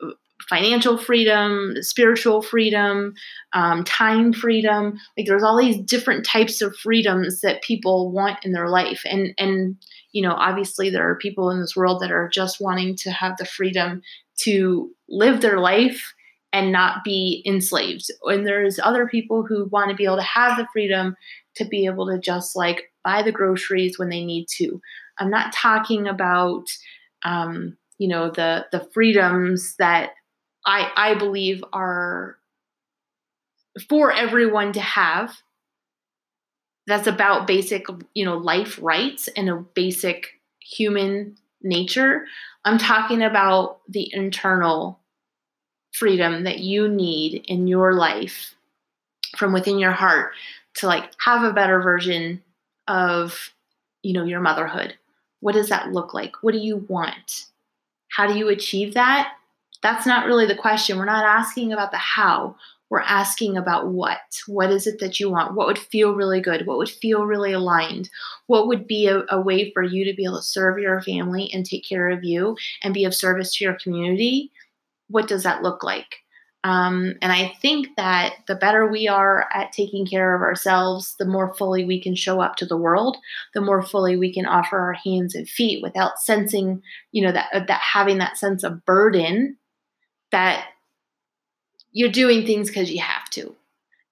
financial 0.52 0.98
freedom, 0.98 1.76
spiritual 1.80 2.42
freedom, 2.42 3.14
um, 3.54 3.86
time 3.86 4.34
freedom. 4.34 5.00
Like 5.18 5.26
there's 5.26 5.44
all 5.44 5.58
these 5.58 5.78
different 5.78 6.26
types 6.26 6.62
of 6.62 6.76
freedoms 6.76 7.40
that 7.40 7.64
people 7.64 8.12
want 8.12 8.44
in 8.44 8.52
their 8.52 8.68
life, 8.68 9.02
and 9.06 9.34
and 9.38 9.78
you 10.12 10.22
know 10.22 10.34
obviously 10.34 10.90
there 10.90 11.10
are 11.10 11.16
people 11.16 11.50
in 11.50 11.62
this 11.62 11.76
world 11.76 12.02
that 12.02 12.12
are 12.12 12.28
just 12.28 12.60
wanting 12.60 12.98
to 12.98 13.12
have 13.12 13.38
the 13.38 13.46
freedom 13.46 14.02
to 14.40 14.92
live 15.08 15.40
their 15.40 15.60
life 15.60 16.14
and 16.52 16.74
not 16.74 17.06
be 17.06 17.42
enslaved. 17.46 18.08
And 18.26 18.46
there's 18.46 18.78
other 18.78 19.08
people 19.08 19.46
who 19.46 19.70
want 19.72 19.90
to 19.90 19.96
be 19.96 20.04
able 20.04 20.18
to 20.18 20.22
have 20.24 20.58
the 20.58 20.68
freedom 20.74 21.16
to 21.56 21.64
be 21.64 21.86
able 21.86 22.08
to 22.08 22.20
just 22.20 22.58
like 22.58 22.92
buy 23.06 23.24
the 23.24 23.32
groceries 23.32 23.98
when 23.98 24.10
they 24.10 24.26
need 24.26 24.48
to. 24.58 24.82
I'm 25.18 25.30
not 25.30 25.54
talking 25.54 26.08
about 26.08 26.66
um, 27.24 27.78
you 28.00 28.10
know 28.10 28.30
the 28.30 28.66
the 28.74 28.86
freedoms 28.94 29.76
that 29.80 30.10
I 30.66 30.92
I 30.96 31.16
believe 31.16 31.64
are 31.74 32.38
for 33.88 34.12
everyone 34.12 34.74
to 34.74 34.82
have. 34.82 35.38
That's 36.88 37.08
about 37.08 37.48
basic, 37.48 37.86
you 38.14 38.26
know, 38.26 38.38
life 38.38 38.80
rights 38.82 39.28
and 39.30 39.50
a 39.50 39.56
basic 39.56 40.40
human 40.60 41.38
nature. 41.62 42.26
I'm 42.66 42.78
talking 42.78 43.22
about 43.22 43.80
the 43.88 44.10
internal 44.14 45.00
freedom 45.94 46.44
that 46.44 46.60
you 46.60 46.88
need 46.88 47.46
in 47.48 47.68
your 47.68 47.94
life 47.94 48.56
from 49.38 49.54
within 49.54 49.80
your 49.80 49.92
heart 49.92 50.34
to 50.76 50.88
like 50.88 51.12
have 51.20 51.44
a 51.44 51.54
better 51.54 51.82
version 51.82 52.42
of 52.88 53.54
you 54.02 54.14
know 54.14 54.24
your 54.24 54.40
motherhood 54.40 54.96
what 55.42 55.54
does 55.54 55.70
that 55.70 55.92
look 55.92 56.14
like 56.14 56.42
what 56.42 56.54
do 56.54 56.60
you 56.60 56.78
want 56.88 57.46
how 58.10 58.26
do 58.26 58.38
you 58.38 58.48
achieve 58.50 58.94
that 58.94 59.34
that's 59.82 60.06
not 60.06 60.26
really 60.26 60.46
the 60.46 60.56
question 60.56 60.98
we're 60.98 61.06
not 61.06 61.26
asking 61.26 61.74
about 61.74 61.92
the 61.92 61.98
how 61.98 62.56
we're 62.92 63.00
asking 63.00 63.56
about 63.56 63.88
what. 63.88 64.20
What 64.48 64.70
is 64.70 64.86
it 64.86 65.00
that 65.00 65.18
you 65.18 65.32
want? 65.32 65.56
What 65.56 65.66
would 65.66 65.80
feel 65.80 66.14
really 66.14 66.42
good? 66.42 66.68
What 66.68 66.78
would 66.78 66.90
feel 66.90 67.26
really 67.26 67.54
aligned? 67.54 68.10
What 68.48 68.68
would 68.68 68.86
be 68.86 69.08
a, 69.08 69.24
a 69.30 69.40
way 69.40 69.72
for 69.72 69.82
you 69.82 70.04
to 70.04 70.14
be 70.14 70.26
able 70.26 70.40
to 70.40 70.44
serve 70.44 70.78
your 70.78 71.02
family 71.02 71.50
and 71.54 71.66
take 71.66 71.88
care 71.88 72.10
of 72.10 72.26
you 72.26 72.58
and 72.84 72.94
be 72.94 73.06
of 73.06 73.16
service 73.16 73.56
to 73.56 73.64
your 73.64 73.78
community? 73.82 74.52
What 75.08 75.30
does 75.30 75.44
that 75.44 75.64
look 75.64 75.84
like? 75.86 76.18
Um, 76.66 77.16
and 77.22 77.32
I 77.32 77.54
think 77.62 77.88
that 77.96 78.36
the 78.48 78.56
better 78.56 78.86
we 78.86 79.08
are 79.08 79.48
at 79.54 79.72
taking 79.72 80.06
care 80.06 80.36
of 80.36 80.42
ourselves, 80.42 81.16
the 81.18 81.26
more 81.26 81.56
fully 81.56 81.86
we 81.86 82.02
can 82.02 82.14
show 82.14 82.42
up 82.42 82.58
to 82.58 82.66
the 82.66 82.78
world, 82.78 83.16
the 83.54 83.62
more 83.62 83.82
fully 83.82 84.18
we 84.18 84.34
can 84.34 84.46
offer 84.46 84.78
our 84.78 84.94
hands 84.94 85.34
and 85.34 85.48
feet 85.48 85.82
without 85.82 86.20
sensing, 86.20 86.84
you 87.14 87.24
know, 87.24 87.32
that 87.32 87.48
that 87.68 87.82
having 87.82 88.18
that 88.18 88.38
sense 88.38 88.64
of 88.64 88.86
burden 88.86 89.58
that 90.32 90.68
you're 91.92 92.12
doing 92.12 92.46
things 92.46 92.70
because 92.70 92.92
you 92.92 93.02
have 93.02 93.30
to. 93.32 93.56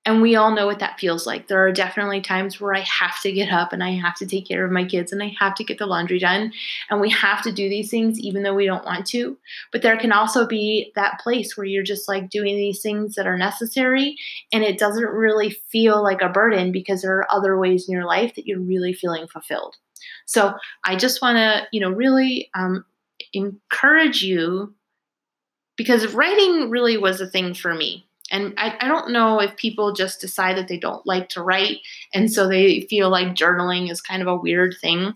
And 0.05 0.21
we 0.21 0.35
all 0.35 0.55
know 0.55 0.65
what 0.65 0.79
that 0.79 0.99
feels 0.99 1.27
like. 1.27 1.47
There 1.47 1.63
are 1.63 1.71
definitely 1.71 2.21
times 2.21 2.59
where 2.59 2.73
I 2.73 2.79
have 2.79 3.21
to 3.21 3.31
get 3.31 3.51
up 3.51 3.73
and 3.73 3.83
I 3.83 3.91
have 3.91 4.15
to 4.15 4.25
take 4.25 4.47
care 4.47 4.65
of 4.65 4.71
my 4.71 4.85
kids 4.85 5.11
and 5.11 5.21
I 5.21 5.35
have 5.39 5.55
to 5.55 5.63
get 5.63 5.77
the 5.77 5.85
laundry 5.85 6.19
done. 6.19 6.53
And 6.89 7.01
we 7.01 7.09
have 7.11 7.43
to 7.43 7.51
do 7.51 7.69
these 7.69 7.91
things 7.91 8.17
even 8.17 8.41
though 8.41 8.55
we 8.55 8.65
don't 8.65 8.85
want 8.85 9.05
to. 9.07 9.37
But 9.71 9.81
there 9.81 9.97
can 9.97 10.11
also 10.11 10.47
be 10.47 10.91
that 10.95 11.19
place 11.19 11.55
where 11.55 11.65
you're 11.65 11.83
just 11.83 12.07
like 12.07 12.29
doing 12.29 12.55
these 12.55 12.81
things 12.81 13.15
that 13.15 13.27
are 13.27 13.37
necessary 13.37 14.15
and 14.53 14.63
it 14.63 14.79
doesn't 14.79 15.03
really 15.03 15.51
feel 15.69 16.01
like 16.01 16.21
a 16.21 16.29
burden 16.29 16.71
because 16.71 17.01
there 17.01 17.17
are 17.17 17.31
other 17.31 17.59
ways 17.59 17.87
in 17.87 17.93
your 17.93 18.05
life 18.05 18.35
that 18.35 18.47
you're 18.47 18.61
really 18.61 18.93
feeling 18.93 19.27
fulfilled. 19.27 19.75
So 20.25 20.55
I 20.85 20.95
just 20.95 21.21
want 21.21 21.35
to, 21.35 21.67
you 21.71 21.81
know, 21.81 21.91
really 21.91 22.49
um, 22.55 22.85
encourage 23.33 24.23
you 24.23 24.73
because 25.79 26.13
writing 26.13 26.69
really 26.69 26.97
was 26.97 27.21
a 27.21 27.25
thing 27.25 27.53
for 27.53 27.73
me. 27.73 28.05
And 28.29 28.53
I, 28.57 28.75
I, 28.81 28.89
don't 28.89 29.11
know 29.11 29.39
if 29.39 29.55
people 29.55 29.93
just 29.93 30.19
decide 30.19 30.57
that 30.57 30.67
they 30.67 30.77
don't 30.77 31.07
like 31.07 31.29
to 31.29 31.41
write 31.41 31.77
and 32.13 32.29
so 32.29 32.49
they 32.49 32.81
feel 32.81 33.09
like 33.09 33.27
journaling 33.29 33.89
is 33.89 34.01
kind 34.01 34.21
of 34.21 34.27
a 34.27 34.35
weird 34.35 34.75
thing. 34.81 35.13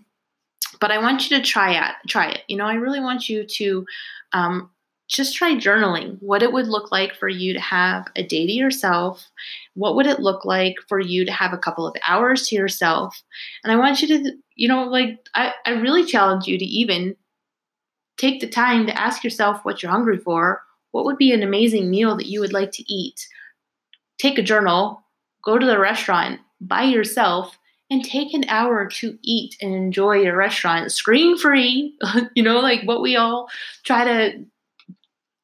But 0.80 0.90
I 0.90 0.96
want 0.96 1.28
you 1.28 1.36
to 1.36 1.44
try 1.44 1.74
it. 1.74 1.94
Try 2.08 2.30
it. 2.30 2.44
You 2.48 2.56
know, 2.56 2.64
I 2.64 2.76
really 2.76 2.98
want 2.98 3.28
you 3.28 3.44
to 3.44 3.84
um, 4.32 4.70
just 5.06 5.36
try 5.36 5.54
journaling. 5.54 6.16
What 6.20 6.42
it 6.42 6.50
would 6.50 6.66
look 6.66 6.90
like 6.90 7.14
for 7.14 7.28
you 7.28 7.52
to 7.52 7.60
have 7.60 8.06
a 8.16 8.22
day 8.22 8.46
to 8.46 8.52
yourself. 8.52 9.30
What 9.74 9.96
would 9.96 10.06
it 10.06 10.20
look 10.20 10.46
like 10.46 10.76
for 10.88 10.98
you 10.98 11.26
to 11.26 11.32
have 11.32 11.52
a 11.52 11.58
couple 11.58 11.86
of 11.86 11.94
hours 12.08 12.48
to 12.48 12.56
yourself? 12.56 13.22
And 13.62 13.70
I 13.70 13.76
want 13.76 14.00
you 14.00 14.08
to, 14.08 14.32
you 14.54 14.68
know, 14.68 14.84
like 14.84 15.28
I, 15.34 15.52
I 15.66 15.72
really 15.72 16.06
challenge 16.06 16.46
you 16.46 16.58
to 16.58 16.64
even 16.64 17.16
Take 18.16 18.40
the 18.40 18.48
time 18.48 18.86
to 18.86 19.00
ask 19.00 19.24
yourself 19.24 19.64
what 19.64 19.82
you're 19.82 19.92
hungry 19.92 20.18
for. 20.18 20.62
What 20.92 21.04
would 21.04 21.16
be 21.16 21.32
an 21.32 21.42
amazing 21.42 21.90
meal 21.90 22.16
that 22.16 22.28
you 22.28 22.40
would 22.40 22.52
like 22.52 22.70
to 22.72 22.92
eat? 22.92 23.26
Take 24.18 24.38
a 24.38 24.42
journal, 24.42 25.02
go 25.44 25.58
to 25.58 25.66
the 25.66 25.78
restaurant 25.78 26.40
by 26.60 26.84
yourself, 26.84 27.58
and 27.90 28.04
take 28.04 28.32
an 28.32 28.44
hour 28.48 28.86
to 28.86 29.18
eat 29.22 29.56
and 29.60 29.74
enjoy 29.74 30.22
your 30.22 30.36
restaurant 30.36 30.92
screen 30.92 31.36
free. 31.36 31.96
you 32.34 32.42
know, 32.42 32.60
like 32.60 32.82
what 32.84 33.02
we 33.02 33.16
all 33.16 33.48
try 33.84 34.04
to 34.04 34.44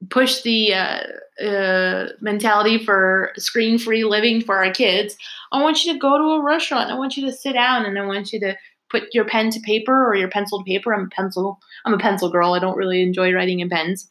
push 0.09 0.43
the 0.43 0.73
uh, 0.75 1.01
uh, 1.45 2.09
mentality 2.21 2.83
for 2.85 3.33
screen 3.37 3.79
free 3.79 4.05
living 4.05 4.41
for 4.41 4.57
our 4.57 4.73
kids. 4.73 5.17
I 5.53 5.63
want 5.63 5.85
you 5.85 5.93
to 5.93 5.99
go 5.99 6.17
to 6.17 6.25
a 6.25 6.43
restaurant. 6.43 6.91
I 6.91 6.95
want 6.95 7.17
you 7.17 7.27
to 7.27 7.33
sit 7.33 7.53
down 7.53 7.85
and 7.85 7.99
I 7.99 8.07
want 8.07 8.33
you 8.33 8.41
to 8.41 8.57
put 8.91 9.15
your 9.15 9.25
pen 9.25 9.51
to 9.51 9.61
paper 9.61 10.07
or 10.07 10.15
your 10.15 10.29
pencil 10.29 10.59
to 10.59 10.65
paper. 10.65 10.93
I'm 10.93 11.07
a 11.07 11.09
pencil. 11.09 11.59
I'm 11.85 11.95
a 11.95 11.99
pencil 11.99 12.31
girl. 12.31 12.55
I 12.55 12.59
don't 12.59 12.77
really 12.77 13.03
enjoy 13.03 13.33
writing 13.33 13.61
in 13.61 13.71
pens. 13.71 14.09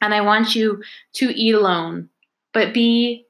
And 0.00 0.12
I 0.12 0.20
want 0.20 0.54
you 0.54 0.82
to 1.14 1.30
eat 1.30 1.54
alone, 1.54 2.10
but 2.52 2.74
be 2.74 3.26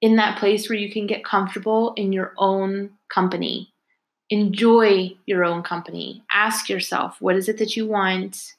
in 0.00 0.16
that 0.16 0.38
place 0.38 0.68
where 0.68 0.78
you 0.78 0.92
can 0.92 1.06
get 1.06 1.24
comfortable 1.24 1.94
in 1.94 2.12
your 2.12 2.34
own 2.36 2.90
company. 3.08 3.72
Enjoy 4.28 5.12
your 5.26 5.44
own 5.44 5.62
company. 5.62 6.22
Ask 6.30 6.68
yourself, 6.68 7.16
what 7.20 7.36
is 7.36 7.48
it 7.48 7.58
that 7.58 7.76
you 7.76 7.86
want? 7.86 8.54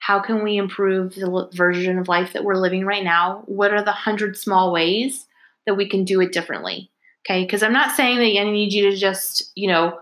How 0.00 0.20
can 0.20 0.42
we 0.44 0.56
improve 0.56 1.14
the 1.14 1.48
version 1.54 1.98
of 1.98 2.08
life 2.08 2.32
that 2.32 2.44
we're 2.44 2.56
living 2.56 2.84
right 2.84 3.04
now? 3.04 3.42
What 3.46 3.72
are 3.72 3.82
the 3.82 3.92
hundred 3.92 4.36
small 4.36 4.72
ways 4.72 5.26
that 5.66 5.76
we 5.76 5.88
can 5.88 6.04
do 6.04 6.20
it 6.20 6.32
differently? 6.32 6.90
Okay, 7.24 7.44
because 7.44 7.62
I'm 7.62 7.72
not 7.72 7.96
saying 7.96 8.18
that 8.18 8.40
I 8.40 8.50
need 8.50 8.74
you 8.74 8.90
to 8.90 8.96
just, 8.96 9.50
you 9.54 9.68
know, 9.68 9.98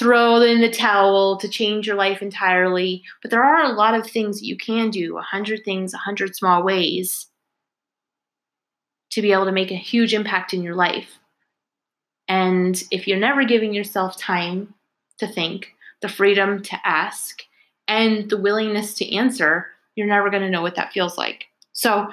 throw 0.00 0.40
in 0.40 0.62
the 0.62 0.70
towel 0.70 1.36
to 1.36 1.46
change 1.46 1.86
your 1.86 1.94
life 1.94 2.22
entirely. 2.22 3.02
But 3.20 3.30
there 3.30 3.44
are 3.44 3.62
a 3.62 3.74
lot 3.74 3.94
of 3.94 4.06
things 4.06 4.40
that 4.40 4.46
you 4.46 4.56
can 4.56 4.88
do, 4.88 5.18
a 5.18 5.22
hundred 5.22 5.62
things, 5.62 5.92
a 5.92 5.98
hundred 5.98 6.34
small 6.34 6.62
ways 6.62 7.26
to 9.10 9.20
be 9.20 9.32
able 9.32 9.44
to 9.44 9.52
make 9.52 9.70
a 9.70 9.76
huge 9.76 10.14
impact 10.14 10.54
in 10.54 10.62
your 10.62 10.74
life. 10.74 11.18
And 12.28 12.82
if 12.90 13.06
you're 13.06 13.18
never 13.18 13.44
giving 13.44 13.74
yourself 13.74 14.16
time 14.16 14.72
to 15.18 15.26
think, 15.26 15.74
the 16.00 16.08
freedom 16.08 16.62
to 16.62 16.78
ask, 16.82 17.42
and 17.86 18.30
the 18.30 18.38
willingness 18.38 18.94
to 18.94 19.14
answer, 19.14 19.66
you're 19.96 20.06
never 20.06 20.30
going 20.30 20.42
to 20.42 20.50
know 20.50 20.62
what 20.62 20.76
that 20.76 20.94
feels 20.94 21.18
like. 21.18 21.44
So, 21.74 22.10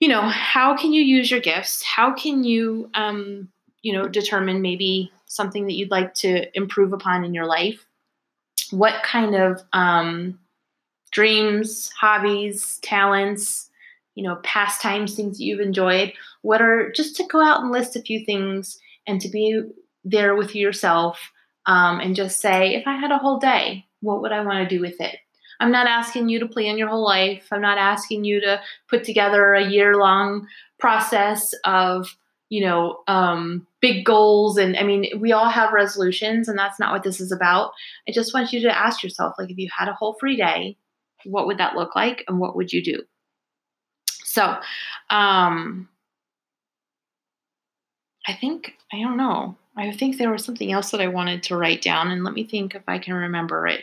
you 0.00 0.08
know, 0.08 0.22
how 0.22 0.74
can 0.74 0.94
you 0.94 1.02
use 1.02 1.30
your 1.30 1.40
gifts? 1.40 1.82
How 1.82 2.14
can 2.14 2.44
you, 2.44 2.88
um, 2.94 3.48
you 3.82 3.92
know, 3.92 4.08
determine 4.08 4.62
maybe 4.62 5.12
something 5.28 5.66
that 5.66 5.74
you'd 5.74 5.90
like 5.90 6.14
to 6.14 6.46
improve 6.56 6.92
upon 6.92 7.24
in 7.24 7.34
your 7.34 7.46
life, 7.46 7.86
what 8.70 9.02
kind 9.02 9.34
of 9.34 9.62
um, 9.72 10.38
dreams, 11.10 11.90
hobbies, 11.98 12.78
talents, 12.82 13.70
you 14.14 14.24
know, 14.24 14.36
pastimes, 14.42 15.14
things 15.14 15.38
that 15.38 15.44
you've 15.44 15.60
enjoyed. 15.60 16.12
What 16.42 16.60
are 16.60 16.90
just 16.92 17.16
to 17.16 17.24
go 17.24 17.40
out 17.40 17.62
and 17.62 17.70
list 17.70 17.94
a 17.94 18.02
few 18.02 18.24
things 18.24 18.80
and 19.06 19.20
to 19.20 19.28
be 19.28 19.62
there 20.04 20.34
with 20.34 20.54
yourself 20.54 21.30
um, 21.66 22.00
and 22.00 22.16
just 22.16 22.40
say, 22.40 22.74
if 22.74 22.86
I 22.86 22.96
had 22.96 23.12
a 23.12 23.18
whole 23.18 23.38
day, 23.38 23.86
what 24.00 24.22
would 24.22 24.32
I 24.32 24.44
want 24.44 24.68
to 24.68 24.76
do 24.76 24.80
with 24.80 25.00
it? 25.00 25.16
I'm 25.60 25.72
not 25.72 25.86
asking 25.86 26.28
you 26.28 26.38
to 26.40 26.46
plan 26.46 26.78
your 26.78 26.88
whole 26.88 27.04
life. 27.04 27.48
I'm 27.50 27.60
not 27.60 27.78
asking 27.78 28.24
you 28.24 28.40
to 28.40 28.60
put 28.88 29.04
together 29.04 29.54
a 29.54 29.68
year 29.68 29.96
long 29.96 30.46
process 30.78 31.52
of 31.64 32.16
you 32.48 32.64
know, 32.64 33.00
um, 33.06 33.66
big 33.80 34.04
goals. 34.04 34.56
And 34.56 34.76
I 34.76 34.82
mean, 34.82 35.20
we 35.20 35.32
all 35.32 35.48
have 35.48 35.72
resolutions, 35.72 36.48
and 36.48 36.58
that's 36.58 36.80
not 36.80 36.92
what 36.92 37.02
this 37.02 37.20
is 37.20 37.32
about. 37.32 37.72
I 38.08 38.12
just 38.12 38.32
want 38.34 38.52
you 38.52 38.60
to 38.62 38.78
ask 38.78 39.02
yourself, 39.02 39.34
like, 39.38 39.50
if 39.50 39.58
you 39.58 39.68
had 39.76 39.88
a 39.88 39.94
whole 39.94 40.16
free 40.18 40.36
day, 40.36 40.76
what 41.24 41.46
would 41.46 41.58
that 41.58 41.76
look 41.76 41.94
like, 41.94 42.24
and 42.28 42.38
what 42.38 42.56
would 42.56 42.72
you 42.72 42.82
do? 42.82 43.02
So, 44.24 44.56
um, 45.10 45.88
I 48.26 48.34
think 48.34 48.74
I 48.92 49.00
don't 49.00 49.16
know. 49.16 49.56
I 49.76 49.92
think 49.92 50.18
there 50.18 50.30
was 50.30 50.44
something 50.44 50.72
else 50.72 50.90
that 50.90 51.00
I 51.00 51.08
wanted 51.08 51.42
to 51.44 51.56
write 51.56 51.82
down, 51.82 52.10
and 52.10 52.24
let 52.24 52.34
me 52.34 52.44
think 52.44 52.74
if 52.74 52.82
I 52.88 52.98
can 52.98 53.14
remember 53.14 53.66
it. 53.66 53.82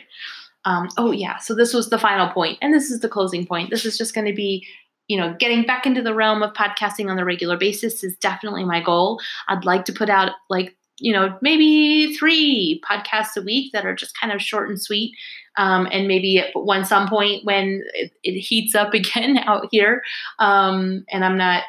Um, 0.64 0.88
oh 0.98 1.12
yeah, 1.12 1.38
so 1.38 1.54
this 1.54 1.72
was 1.72 1.90
the 1.90 1.98
final 1.98 2.28
point, 2.28 2.58
and 2.60 2.74
this 2.74 2.90
is 2.90 3.00
the 3.00 3.08
closing 3.08 3.46
point. 3.46 3.70
This 3.70 3.84
is 3.84 3.96
just 3.96 4.14
going 4.14 4.26
to 4.26 4.34
be 4.34 4.66
you 5.08 5.18
know, 5.18 5.34
getting 5.38 5.64
back 5.64 5.86
into 5.86 6.02
the 6.02 6.14
realm 6.14 6.42
of 6.42 6.52
podcasting 6.54 7.08
on 7.08 7.16
the 7.16 7.24
regular 7.24 7.56
basis 7.56 8.02
is 8.02 8.16
definitely 8.16 8.64
my 8.64 8.82
goal. 8.82 9.20
I'd 9.48 9.64
like 9.64 9.84
to 9.86 9.92
put 9.92 10.10
out 10.10 10.32
like, 10.50 10.76
you 10.98 11.12
know, 11.12 11.36
maybe 11.42 12.16
three 12.16 12.80
podcasts 12.88 13.36
a 13.36 13.42
week 13.42 13.72
that 13.72 13.84
are 13.84 13.94
just 13.94 14.18
kind 14.18 14.32
of 14.32 14.40
short 14.40 14.68
and 14.68 14.80
sweet. 14.80 15.14
Um, 15.58 15.86
and 15.90 16.08
maybe 16.08 16.38
at 16.38 16.50
one 16.54 16.84
some 16.84 17.08
point 17.08 17.44
when 17.44 17.82
it, 17.94 18.12
it 18.22 18.38
heats 18.38 18.74
up 18.74 18.94
again 18.94 19.38
out 19.38 19.68
here, 19.70 20.02
um, 20.38 21.04
and 21.10 21.24
I'm 21.24 21.38
not 21.38 21.64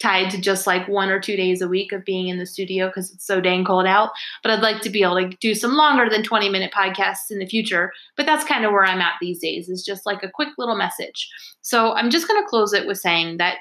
tied 0.00 0.30
to 0.30 0.40
just 0.40 0.66
like 0.66 0.86
one 0.88 1.10
or 1.10 1.20
two 1.20 1.36
days 1.36 1.60
a 1.60 1.68
week 1.68 1.92
of 1.92 2.04
being 2.04 2.28
in 2.28 2.38
the 2.38 2.46
studio 2.46 2.86
because 2.86 3.12
it's 3.12 3.26
so 3.26 3.40
dang 3.40 3.64
cold 3.64 3.86
out. 3.86 4.10
But 4.42 4.52
I'd 4.52 4.62
like 4.62 4.80
to 4.82 4.90
be 4.90 5.02
able 5.02 5.16
to 5.16 5.36
do 5.40 5.54
some 5.54 5.74
longer 5.74 6.08
than 6.08 6.22
20 6.22 6.48
minute 6.48 6.72
podcasts 6.72 7.30
in 7.30 7.38
the 7.38 7.46
future. 7.46 7.92
But 8.16 8.26
that's 8.26 8.44
kind 8.44 8.64
of 8.64 8.72
where 8.72 8.84
I'm 8.84 9.00
at 9.00 9.14
these 9.20 9.40
days, 9.40 9.68
is 9.68 9.84
just 9.84 10.06
like 10.06 10.22
a 10.22 10.30
quick 10.30 10.50
little 10.56 10.76
message. 10.76 11.28
So 11.62 11.92
I'm 11.94 12.10
just 12.10 12.28
going 12.28 12.40
to 12.42 12.48
close 12.48 12.72
it 12.72 12.86
with 12.86 12.98
saying 12.98 13.38
that 13.38 13.58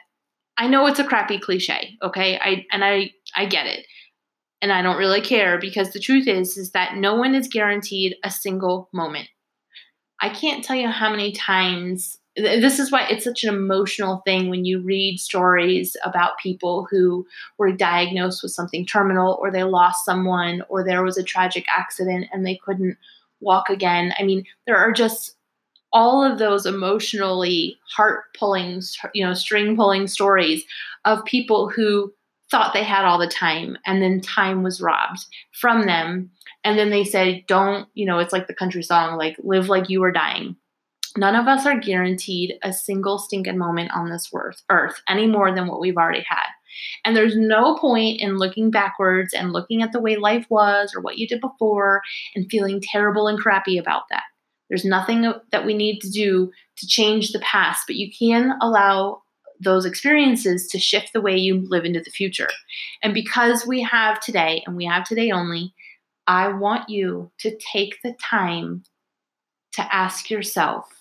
I 0.58 0.68
know 0.68 0.88
it's 0.88 1.00
a 1.00 1.04
crappy 1.04 1.40
cliche, 1.40 1.98
okay? 2.02 2.40
I 2.40 2.66
and 2.72 2.84
I 2.84 3.12
I 3.36 3.46
get 3.46 3.68
it. 3.68 3.86
And 4.60 4.72
I 4.72 4.82
don't 4.82 4.98
really 4.98 5.22
care 5.22 5.60
because 5.60 5.92
the 5.92 6.00
truth 6.00 6.28
is 6.28 6.58
is 6.58 6.72
that 6.72 6.98
no 6.98 7.16
one 7.16 7.36
is 7.36 7.48
guaranteed 7.48 8.16
a 8.24 8.32
single 8.32 8.90
moment. 8.92 9.30
I 10.20 10.30
can't 10.30 10.64
tell 10.64 10.76
you 10.76 10.88
how 10.88 11.12
many 11.12 11.32
times 11.32 12.18
this 12.38 12.78
is 12.78 12.92
why 12.92 13.08
it's 13.08 13.24
such 13.24 13.44
an 13.44 13.54
emotional 13.54 14.22
thing 14.26 14.50
when 14.50 14.64
you 14.64 14.80
read 14.80 15.20
stories 15.20 15.98
about 16.04 16.38
people 16.38 16.88
who 16.90 17.26
were 17.58 17.72
diagnosed 17.72 18.44
with 18.44 18.52
something 18.52 18.86
terminal 18.86 19.38
or 19.42 19.50
they 19.50 19.64
lost 19.64 20.06
someone 20.06 20.62
or 20.70 20.84
there 20.84 21.04
was 21.04 21.18
a 21.18 21.24
tragic 21.24 21.66
accident 21.76 22.28
and 22.32 22.46
they 22.46 22.60
couldn't 22.64 22.98
walk 23.40 23.70
again. 23.70 24.14
I 24.20 24.24
mean, 24.24 24.46
there 24.68 24.78
are 24.78 24.92
just 24.92 25.36
all 25.92 26.24
of 26.24 26.38
those 26.38 26.66
emotionally 26.66 27.78
heart 27.96 28.26
pulling, 28.38 28.82
you 29.14 29.26
know, 29.26 29.34
string 29.34 29.76
pulling 29.76 30.06
stories 30.08 30.64
of 31.06 31.26
people 31.26 31.70
who 31.70 32.14
thought 32.52 32.74
they 32.74 32.84
had 32.84 33.04
all 33.04 33.18
the 33.18 33.28
time 33.28 33.78
and 33.86 34.02
then 34.02 34.22
time 34.22 34.64
was 34.64 34.82
robbed 34.82 35.26
from 35.52 35.86
them 35.86 36.30
and 36.64 36.78
then 36.80 36.90
they 36.90 37.04
said 37.04 37.44
don't 37.46 37.90
you 37.94 38.06
know 38.06 38.20
it's 38.20 38.32
like 38.32 38.48
the 38.48 38.54
country 38.54 38.82
song 38.82 39.18
like 39.18 39.36
live 39.44 39.68
like 39.68 39.90
you 39.90 40.02
are 40.02 40.14
dying 40.14 40.56
none 41.18 41.36
of 41.36 41.48
us 41.48 41.66
are 41.66 41.80
guaranteed 41.80 42.54
a 42.64 42.72
single 42.72 43.18
stinking 43.18 43.58
moment 43.58 43.92
on 43.94 44.10
this 44.10 44.32
earth 44.70 45.02
any 45.08 45.28
more 45.28 45.54
than 45.54 45.68
what 45.68 45.80
we've 45.80 45.98
already 45.98 46.26
had 46.28 46.48
and 47.04 47.16
there's 47.16 47.36
no 47.36 47.76
point 47.78 48.20
in 48.20 48.38
looking 48.38 48.70
backwards 48.70 49.34
and 49.34 49.54
looking 49.54 49.82
at 49.82 49.92
the 49.92 50.02
way 50.02 50.16
life 50.16 50.46
was 50.50 50.94
or 50.96 51.02
what 51.02 51.18
you 51.18 51.28
did 51.28 51.42
before 51.42 52.02
and 52.36 52.50
feeling 52.50 52.82
terrible 52.82 53.28
and 53.28 53.40
crappy 53.40 53.78
about 53.78 54.04
that 54.10 54.24
there's 54.70 54.86
nothing 54.86 55.32
that 55.52 55.66
we 55.66 55.74
need 55.74 56.00
to 56.00 56.10
do 56.10 56.52
to 56.78 56.88
change 56.88 57.32
the 57.32 57.40
past 57.40 57.84
but 57.88 57.96
you 57.96 58.12
can 58.12 58.54
allow 58.62 59.22
those 59.60 59.86
experiences 59.86 60.68
to 60.68 60.80
shift 60.80 61.14
the 61.14 61.22
way 61.22 61.36
you 61.36 61.66
live 61.68 61.86
into 61.86 62.00
the 62.00 62.12
future. 62.12 62.50
And 63.02 63.14
because 63.14 63.66
we 63.66 63.82
have 63.84 64.20
today 64.20 64.64
and 64.66 64.76
we 64.76 64.86
have 64.86 65.04
today 65.06 65.32
only, 65.32 65.74
I 66.28 66.50
want 66.50 66.90
you 66.90 67.32
to 67.40 67.58
take 67.58 67.98
the 68.04 68.14
time 68.14 68.84
to 69.74 69.96
ask 69.96 70.30
yourself, 70.30 70.97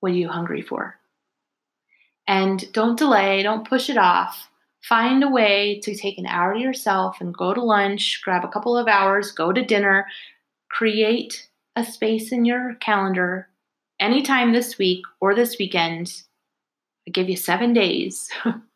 what 0.00 0.12
are 0.12 0.16
you 0.16 0.28
hungry 0.28 0.62
for? 0.62 0.98
And 2.26 2.70
don't 2.72 2.98
delay, 2.98 3.42
don't 3.42 3.68
push 3.68 3.88
it 3.88 3.98
off. 3.98 4.48
Find 4.82 5.22
a 5.24 5.30
way 5.30 5.80
to 5.82 5.96
take 5.96 6.18
an 6.18 6.26
hour 6.26 6.54
to 6.54 6.60
yourself 6.60 7.20
and 7.20 7.36
go 7.36 7.54
to 7.54 7.62
lunch, 7.62 8.20
grab 8.24 8.44
a 8.44 8.48
couple 8.48 8.76
of 8.76 8.88
hours, 8.88 9.32
go 9.32 9.52
to 9.52 9.64
dinner, 9.64 10.06
create 10.70 11.48
a 11.74 11.84
space 11.84 12.32
in 12.32 12.44
your 12.44 12.74
calendar 12.76 13.48
anytime 13.98 14.52
this 14.52 14.78
week 14.78 15.02
or 15.20 15.34
this 15.34 15.56
weekend 15.58 16.22
I 17.06 17.12
give 17.12 17.28
you 17.28 17.36
seven 17.36 17.72
days. 17.72 18.28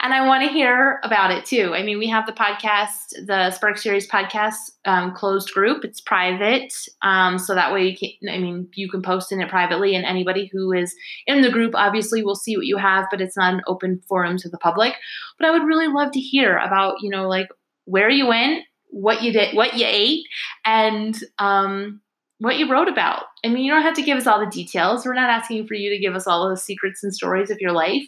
and 0.00 0.12
I 0.12 0.26
want 0.26 0.44
to 0.44 0.52
hear 0.52 1.00
about 1.02 1.30
it 1.30 1.44
too. 1.44 1.74
I 1.74 1.82
mean, 1.82 1.98
we 1.98 2.08
have 2.08 2.26
the 2.26 2.32
podcast, 2.32 3.26
the 3.26 3.50
Spark 3.50 3.78
Series 3.78 4.08
podcast 4.08 4.56
um, 4.84 5.14
closed 5.14 5.52
group. 5.52 5.84
It's 5.84 6.00
private, 6.00 6.72
um, 7.02 7.38
so 7.38 7.54
that 7.54 7.72
way 7.72 7.88
you 7.88 7.96
can. 7.96 8.28
I 8.28 8.38
mean, 8.38 8.68
you 8.74 8.90
can 8.90 9.02
post 9.02 9.32
in 9.32 9.40
it 9.40 9.48
privately, 9.48 9.94
and 9.94 10.04
anybody 10.04 10.50
who 10.52 10.72
is 10.72 10.94
in 11.26 11.42
the 11.42 11.50
group 11.50 11.74
obviously 11.74 12.22
will 12.24 12.34
see 12.34 12.56
what 12.56 12.66
you 12.66 12.76
have, 12.76 13.06
but 13.10 13.20
it's 13.20 13.36
not 13.36 13.54
an 13.54 13.62
open 13.66 14.00
forum 14.08 14.36
to 14.38 14.48
the 14.48 14.58
public. 14.58 14.94
But 15.38 15.48
I 15.48 15.50
would 15.50 15.64
really 15.64 15.88
love 15.88 16.12
to 16.12 16.20
hear 16.20 16.56
about, 16.58 16.96
you 17.02 17.10
know, 17.10 17.28
like 17.28 17.48
where 17.84 18.10
you 18.10 18.26
went, 18.26 18.64
what 18.88 19.22
you 19.22 19.32
did, 19.32 19.54
what 19.56 19.74
you 19.74 19.86
ate, 19.88 20.24
and 20.64 21.18
um, 21.38 22.00
what 22.38 22.58
you 22.58 22.70
wrote 22.70 22.88
about. 22.88 23.24
I 23.44 23.48
mean, 23.48 23.64
you 23.64 23.72
don't 23.72 23.82
have 23.82 23.94
to 23.94 24.02
give 24.02 24.18
us 24.18 24.26
all 24.26 24.40
the 24.40 24.50
details. 24.50 25.06
We're 25.06 25.14
not 25.14 25.30
asking 25.30 25.66
for 25.66 25.74
you 25.74 25.88
to 25.90 25.98
give 25.98 26.16
us 26.16 26.26
all 26.26 26.48
the 26.48 26.56
secrets 26.56 27.02
and 27.04 27.14
stories 27.14 27.50
of 27.50 27.60
your 27.60 27.72
life. 27.72 28.02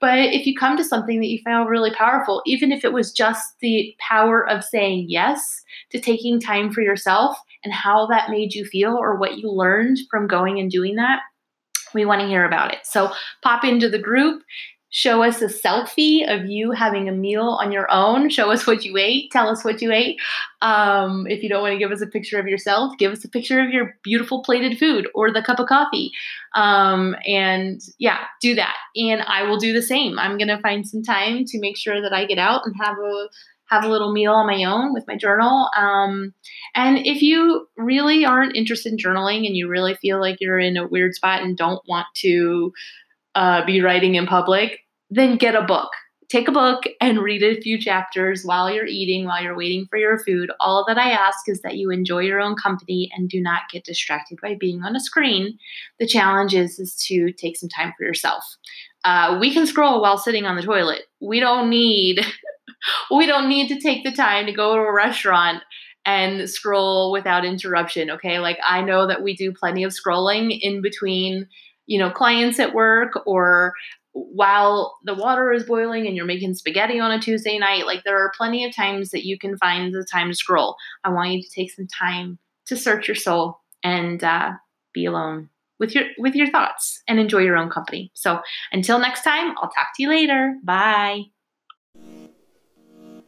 But 0.00 0.18
if 0.18 0.46
you 0.46 0.56
come 0.56 0.76
to 0.76 0.84
something 0.84 1.20
that 1.20 1.26
you 1.26 1.40
found 1.44 1.68
really 1.68 1.92
powerful, 1.94 2.42
even 2.46 2.70
if 2.70 2.84
it 2.84 2.92
was 2.92 3.12
just 3.12 3.58
the 3.60 3.94
power 3.98 4.48
of 4.48 4.64
saying 4.64 5.06
yes 5.08 5.62
to 5.90 6.00
taking 6.00 6.40
time 6.40 6.72
for 6.72 6.80
yourself 6.80 7.36
and 7.64 7.72
how 7.72 8.06
that 8.06 8.30
made 8.30 8.54
you 8.54 8.64
feel 8.64 8.96
or 8.96 9.16
what 9.16 9.38
you 9.38 9.50
learned 9.50 9.98
from 10.10 10.26
going 10.26 10.60
and 10.60 10.70
doing 10.70 10.96
that, 10.96 11.20
we 11.92 12.04
want 12.04 12.20
to 12.20 12.28
hear 12.28 12.44
about 12.44 12.72
it. 12.72 12.80
So 12.84 13.12
pop 13.42 13.64
into 13.64 13.88
the 13.88 13.98
group 13.98 14.42
show 14.92 15.22
us 15.22 15.40
a 15.40 15.46
selfie 15.46 16.22
of 16.28 16.44
you 16.44 16.70
having 16.70 17.08
a 17.08 17.12
meal 17.12 17.58
on 17.60 17.72
your 17.72 17.90
own. 17.90 18.28
Show 18.28 18.50
us 18.50 18.66
what 18.66 18.84
you 18.84 18.98
ate. 18.98 19.30
Tell 19.32 19.48
us 19.48 19.64
what 19.64 19.80
you 19.80 19.90
ate. 19.90 20.20
Um, 20.60 21.26
if 21.26 21.42
you 21.42 21.48
don't 21.48 21.62
want 21.62 21.72
to 21.72 21.78
give 21.78 21.90
us 21.90 22.02
a 22.02 22.06
picture 22.06 22.38
of 22.38 22.46
yourself, 22.46 22.92
give 22.98 23.10
us 23.10 23.24
a 23.24 23.28
picture 23.28 23.60
of 23.60 23.70
your 23.70 23.96
beautiful 24.04 24.42
plated 24.42 24.78
food 24.78 25.08
or 25.14 25.32
the 25.32 25.42
cup 25.42 25.58
of 25.58 25.66
coffee. 25.66 26.12
Um, 26.54 27.16
and 27.26 27.80
yeah, 27.98 28.18
do 28.42 28.54
that. 28.54 28.76
And 28.94 29.22
I 29.22 29.44
will 29.44 29.58
do 29.58 29.72
the 29.72 29.82
same. 29.82 30.18
I'm 30.18 30.36
going 30.36 30.48
to 30.48 30.60
find 30.60 30.86
some 30.86 31.02
time 31.02 31.46
to 31.46 31.58
make 31.58 31.78
sure 31.78 32.02
that 32.02 32.12
I 32.12 32.26
get 32.26 32.38
out 32.38 32.62
and 32.66 32.74
have 32.78 32.98
a 32.98 33.28
have 33.70 33.84
a 33.84 33.88
little 33.88 34.12
meal 34.12 34.34
on 34.34 34.46
my 34.46 34.62
own 34.64 34.92
with 34.92 35.06
my 35.08 35.16
journal. 35.16 35.70
Um, 35.74 36.34
and 36.74 36.98
if 37.06 37.22
you 37.22 37.66
really 37.78 38.22
aren't 38.22 38.54
interested 38.54 38.92
in 38.92 38.98
journaling 38.98 39.46
and 39.46 39.56
you 39.56 39.66
really 39.66 39.94
feel 39.94 40.20
like 40.20 40.42
you're 40.42 40.58
in 40.58 40.76
a 40.76 40.86
weird 40.86 41.14
spot 41.14 41.40
and 41.40 41.56
don't 41.56 41.80
want 41.88 42.06
to 42.16 42.74
uh, 43.34 43.64
be 43.64 43.80
writing 43.80 44.16
in 44.16 44.26
public, 44.26 44.80
then 45.12 45.36
get 45.36 45.54
a 45.54 45.62
book. 45.62 45.90
Take 46.30 46.48
a 46.48 46.52
book 46.52 46.84
and 46.98 47.18
read 47.18 47.42
a 47.42 47.60
few 47.60 47.78
chapters 47.78 48.42
while 48.42 48.70
you're 48.72 48.86
eating, 48.86 49.26
while 49.26 49.42
you're 49.42 49.56
waiting 49.56 49.86
for 49.90 49.98
your 49.98 50.18
food. 50.24 50.50
All 50.60 50.82
that 50.88 50.96
I 50.96 51.10
ask 51.10 51.46
is 51.46 51.60
that 51.60 51.76
you 51.76 51.90
enjoy 51.90 52.20
your 52.20 52.40
own 52.40 52.56
company 52.56 53.10
and 53.14 53.28
do 53.28 53.38
not 53.38 53.68
get 53.70 53.84
distracted 53.84 54.38
by 54.40 54.56
being 54.58 54.82
on 54.82 54.96
a 54.96 55.00
screen. 55.00 55.58
The 55.98 56.06
challenge 56.06 56.54
is, 56.54 56.78
is 56.78 56.96
to 57.08 57.32
take 57.32 57.58
some 57.58 57.68
time 57.68 57.92
for 57.98 58.04
yourself. 58.04 58.42
Uh, 59.04 59.36
we 59.38 59.52
can 59.52 59.66
scroll 59.66 60.00
while 60.00 60.16
sitting 60.16 60.46
on 60.46 60.56
the 60.56 60.62
toilet. 60.62 61.02
We 61.20 61.38
don't 61.38 61.68
need 61.68 62.24
we 63.10 63.26
don't 63.26 63.50
need 63.50 63.68
to 63.68 63.80
take 63.80 64.02
the 64.02 64.12
time 64.12 64.46
to 64.46 64.52
go 64.52 64.74
to 64.74 64.80
a 64.80 64.92
restaurant 64.92 65.62
and 66.06 66.48
scroll 66.48 67.12
without 67.12 67.44
interruption. 67.44 68.10
Okay, 68.10 68.38
like 68.38 68.58
I 68.66 68.80
know 68.80 69.06
that 69.06 69.22
we 69.22 69.36
do 69.36 69.52
plenty 69.52 69.84
of 69.84 69.92
scrolling 69.92 70.58
in 70.58 70.80
between 70.80 71.46
you 71.86 71.98
know 71.98 72.10
clients 72.10 72.58
at 72.58 72.74
work 72.74 73.20
or 73.26 73.74
while 74.12 74.98
the 75.04 75.14
water 75.14 75.52
is 75.52 75.64
boiling 75.64 76.06
and 76.06 76.16
you're 76.16 76.26
making 76.26 76.54
spaghetti 76.54 77.00
on 77.00 77.12
a 77.12 77.20
Tuesday 77.20 77.58
night, 77.58 77.86
like 77.86 78.04
there 78.04 78.18
are 78.18 78.32
plenty 78.36 78.64
of 78.64 78.74
times 78.74 79.10
that 79.10 79.24
you 79.24 79.38
can 79.38 79.56
find 79.56 79.94
the 79.94 80.06
time 80.10 80.28
to 80.28 80.36
scroll. 80.36 80.76
I 81.04 81.10
want 81.10 81.30
you 81.30 81.42
to 81.42 81.50
take 81.50 81.72
some 81.72 81.86
time 81.86 82.38
to 82.66 82.76
search 82.76 83.08
your 83.08 83.14
soul 83.14 83.60
and 83.82 84.22
uh, 84.22 84.52
be 84.92 85.06
alone 85.06 85.48
with 85.78 85.94
your 85.94 86.04
with 86.18 86.34
your 86.34 86.50
thoughts 86.50 87.02
and 87.08 87.18
enjoy 87.18 87.38
your 87.38 87.56
own 87.56 87.70
company. 87.70 88.10
So 88.14 88.40
until 88.70 88.98
next 88.98 89.24
time, 89.24 89.54
I'll 89.58 89.70
talk 89.70 89.88
to 89.96 90.02
you 90.02 90.08
later. 90.08 90.56
Bye. 90.62 91.22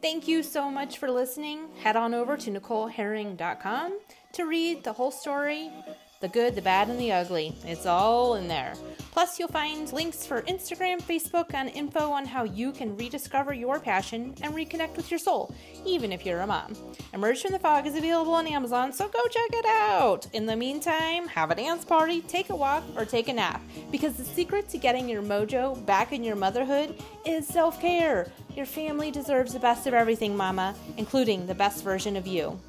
Thank 0.01 0.27
you 0.27 0.43
so 0.43 0.69
much 0.69 0.99
for 0.99 1.09
listening. 1.09 1.67
Head 1.81 1.95
on 1.95 2.13
over 2.13 2.37
to 2.37 2.51
NicoleHerring.com 2.51 3.99
to 4.33 4.45
read 4.45 4.83
the 4.83 4.93
whole 4.93 5.09
story 5.09 5.71
the 6.19 6.27
good, 6.27 6.55
the 6.55 6.61
bad, 6.61 6.89
and 6.89 6.99
the 6.99 7.11
ugly. 7.11 7.55
It's 7.65 7.85
all 7.85 8.35
in 8.35 8.47
there. 8.47 8.73
Plus, 9.11 9.39
you'll 9.39 9.47
find 9.47 9.91
links 9.93 10.25
for 10.25 10.41
Instagram, 10.41 11.01
Facebook, 11.01 11.53
and 11.53 11.69
info 11.69 12.11
on 12.11 12.25
how 12.25 12.43
you 12.43 12.71
can 12.71 12.97
rediscover 12.97 13.53
your 13.53 13.79
passion 13.79 14.35
and 14.41 14.53
reconnect 14.53 14.97
with 14.97 15.09
your 15.09 15.19
soul, 15.19 15.53
even 15.85 16.11
if 16.11 16.25
you're 16.25 16.41
a 16.41 16.47
mom. 16.47 16.73
Emerge 17.13 17.41
from 17.41 17.53
the 17.53 17.59
Fog 17.59 17.87
is 17.87 17.95
available 17.95 18.33
on 18.33 18.47
Amazon, 18.47 18.91
so 18.91 19.07
go 19.07 19.23
check 19.27 19.49
it 19.53 19.65
out. 19.65 20.27
In 20.33 20.45
the 20.45 20.55
meantime, 20.55 21.27
have 21.27 21.51
a 21.51 21.55
dance 21.55 21.85
party, 21.85 22.21
take 22.21 22.49
a 22.49 22.55
walk, 22.55 22.83
or 22.97 23.05
take 23.05 23.29
a 23.29 23.33
nap, 23.33 23.61
because 23.91 24.15
the 24.15 24.25
secret 24.25 24.67
to 24.69 24.77
getting 24.77 25.07
your 25.07 25.23
mojo 25.23 25.85
back 25.85 26.11
in 26.11 26.23
your 26.23 26.35
motherhood 26.35 27.01
is 27.25 27.47
self 27.47 27.79
care. 27.79 28.31
Your 28.55 28.65
family 28.65 29.11
deserves 29.11 29.53
the 29.53 29.59
best 29.59 29.87
of 29.87 29.93
everything, 29.93 30.35
Mama, 30.35 30.75
including 30.97 31.45
the 31.45 31.55
best 31.55 31.83
version 31.83 32.15
of 32.15 32.27
you. 32.27 32.59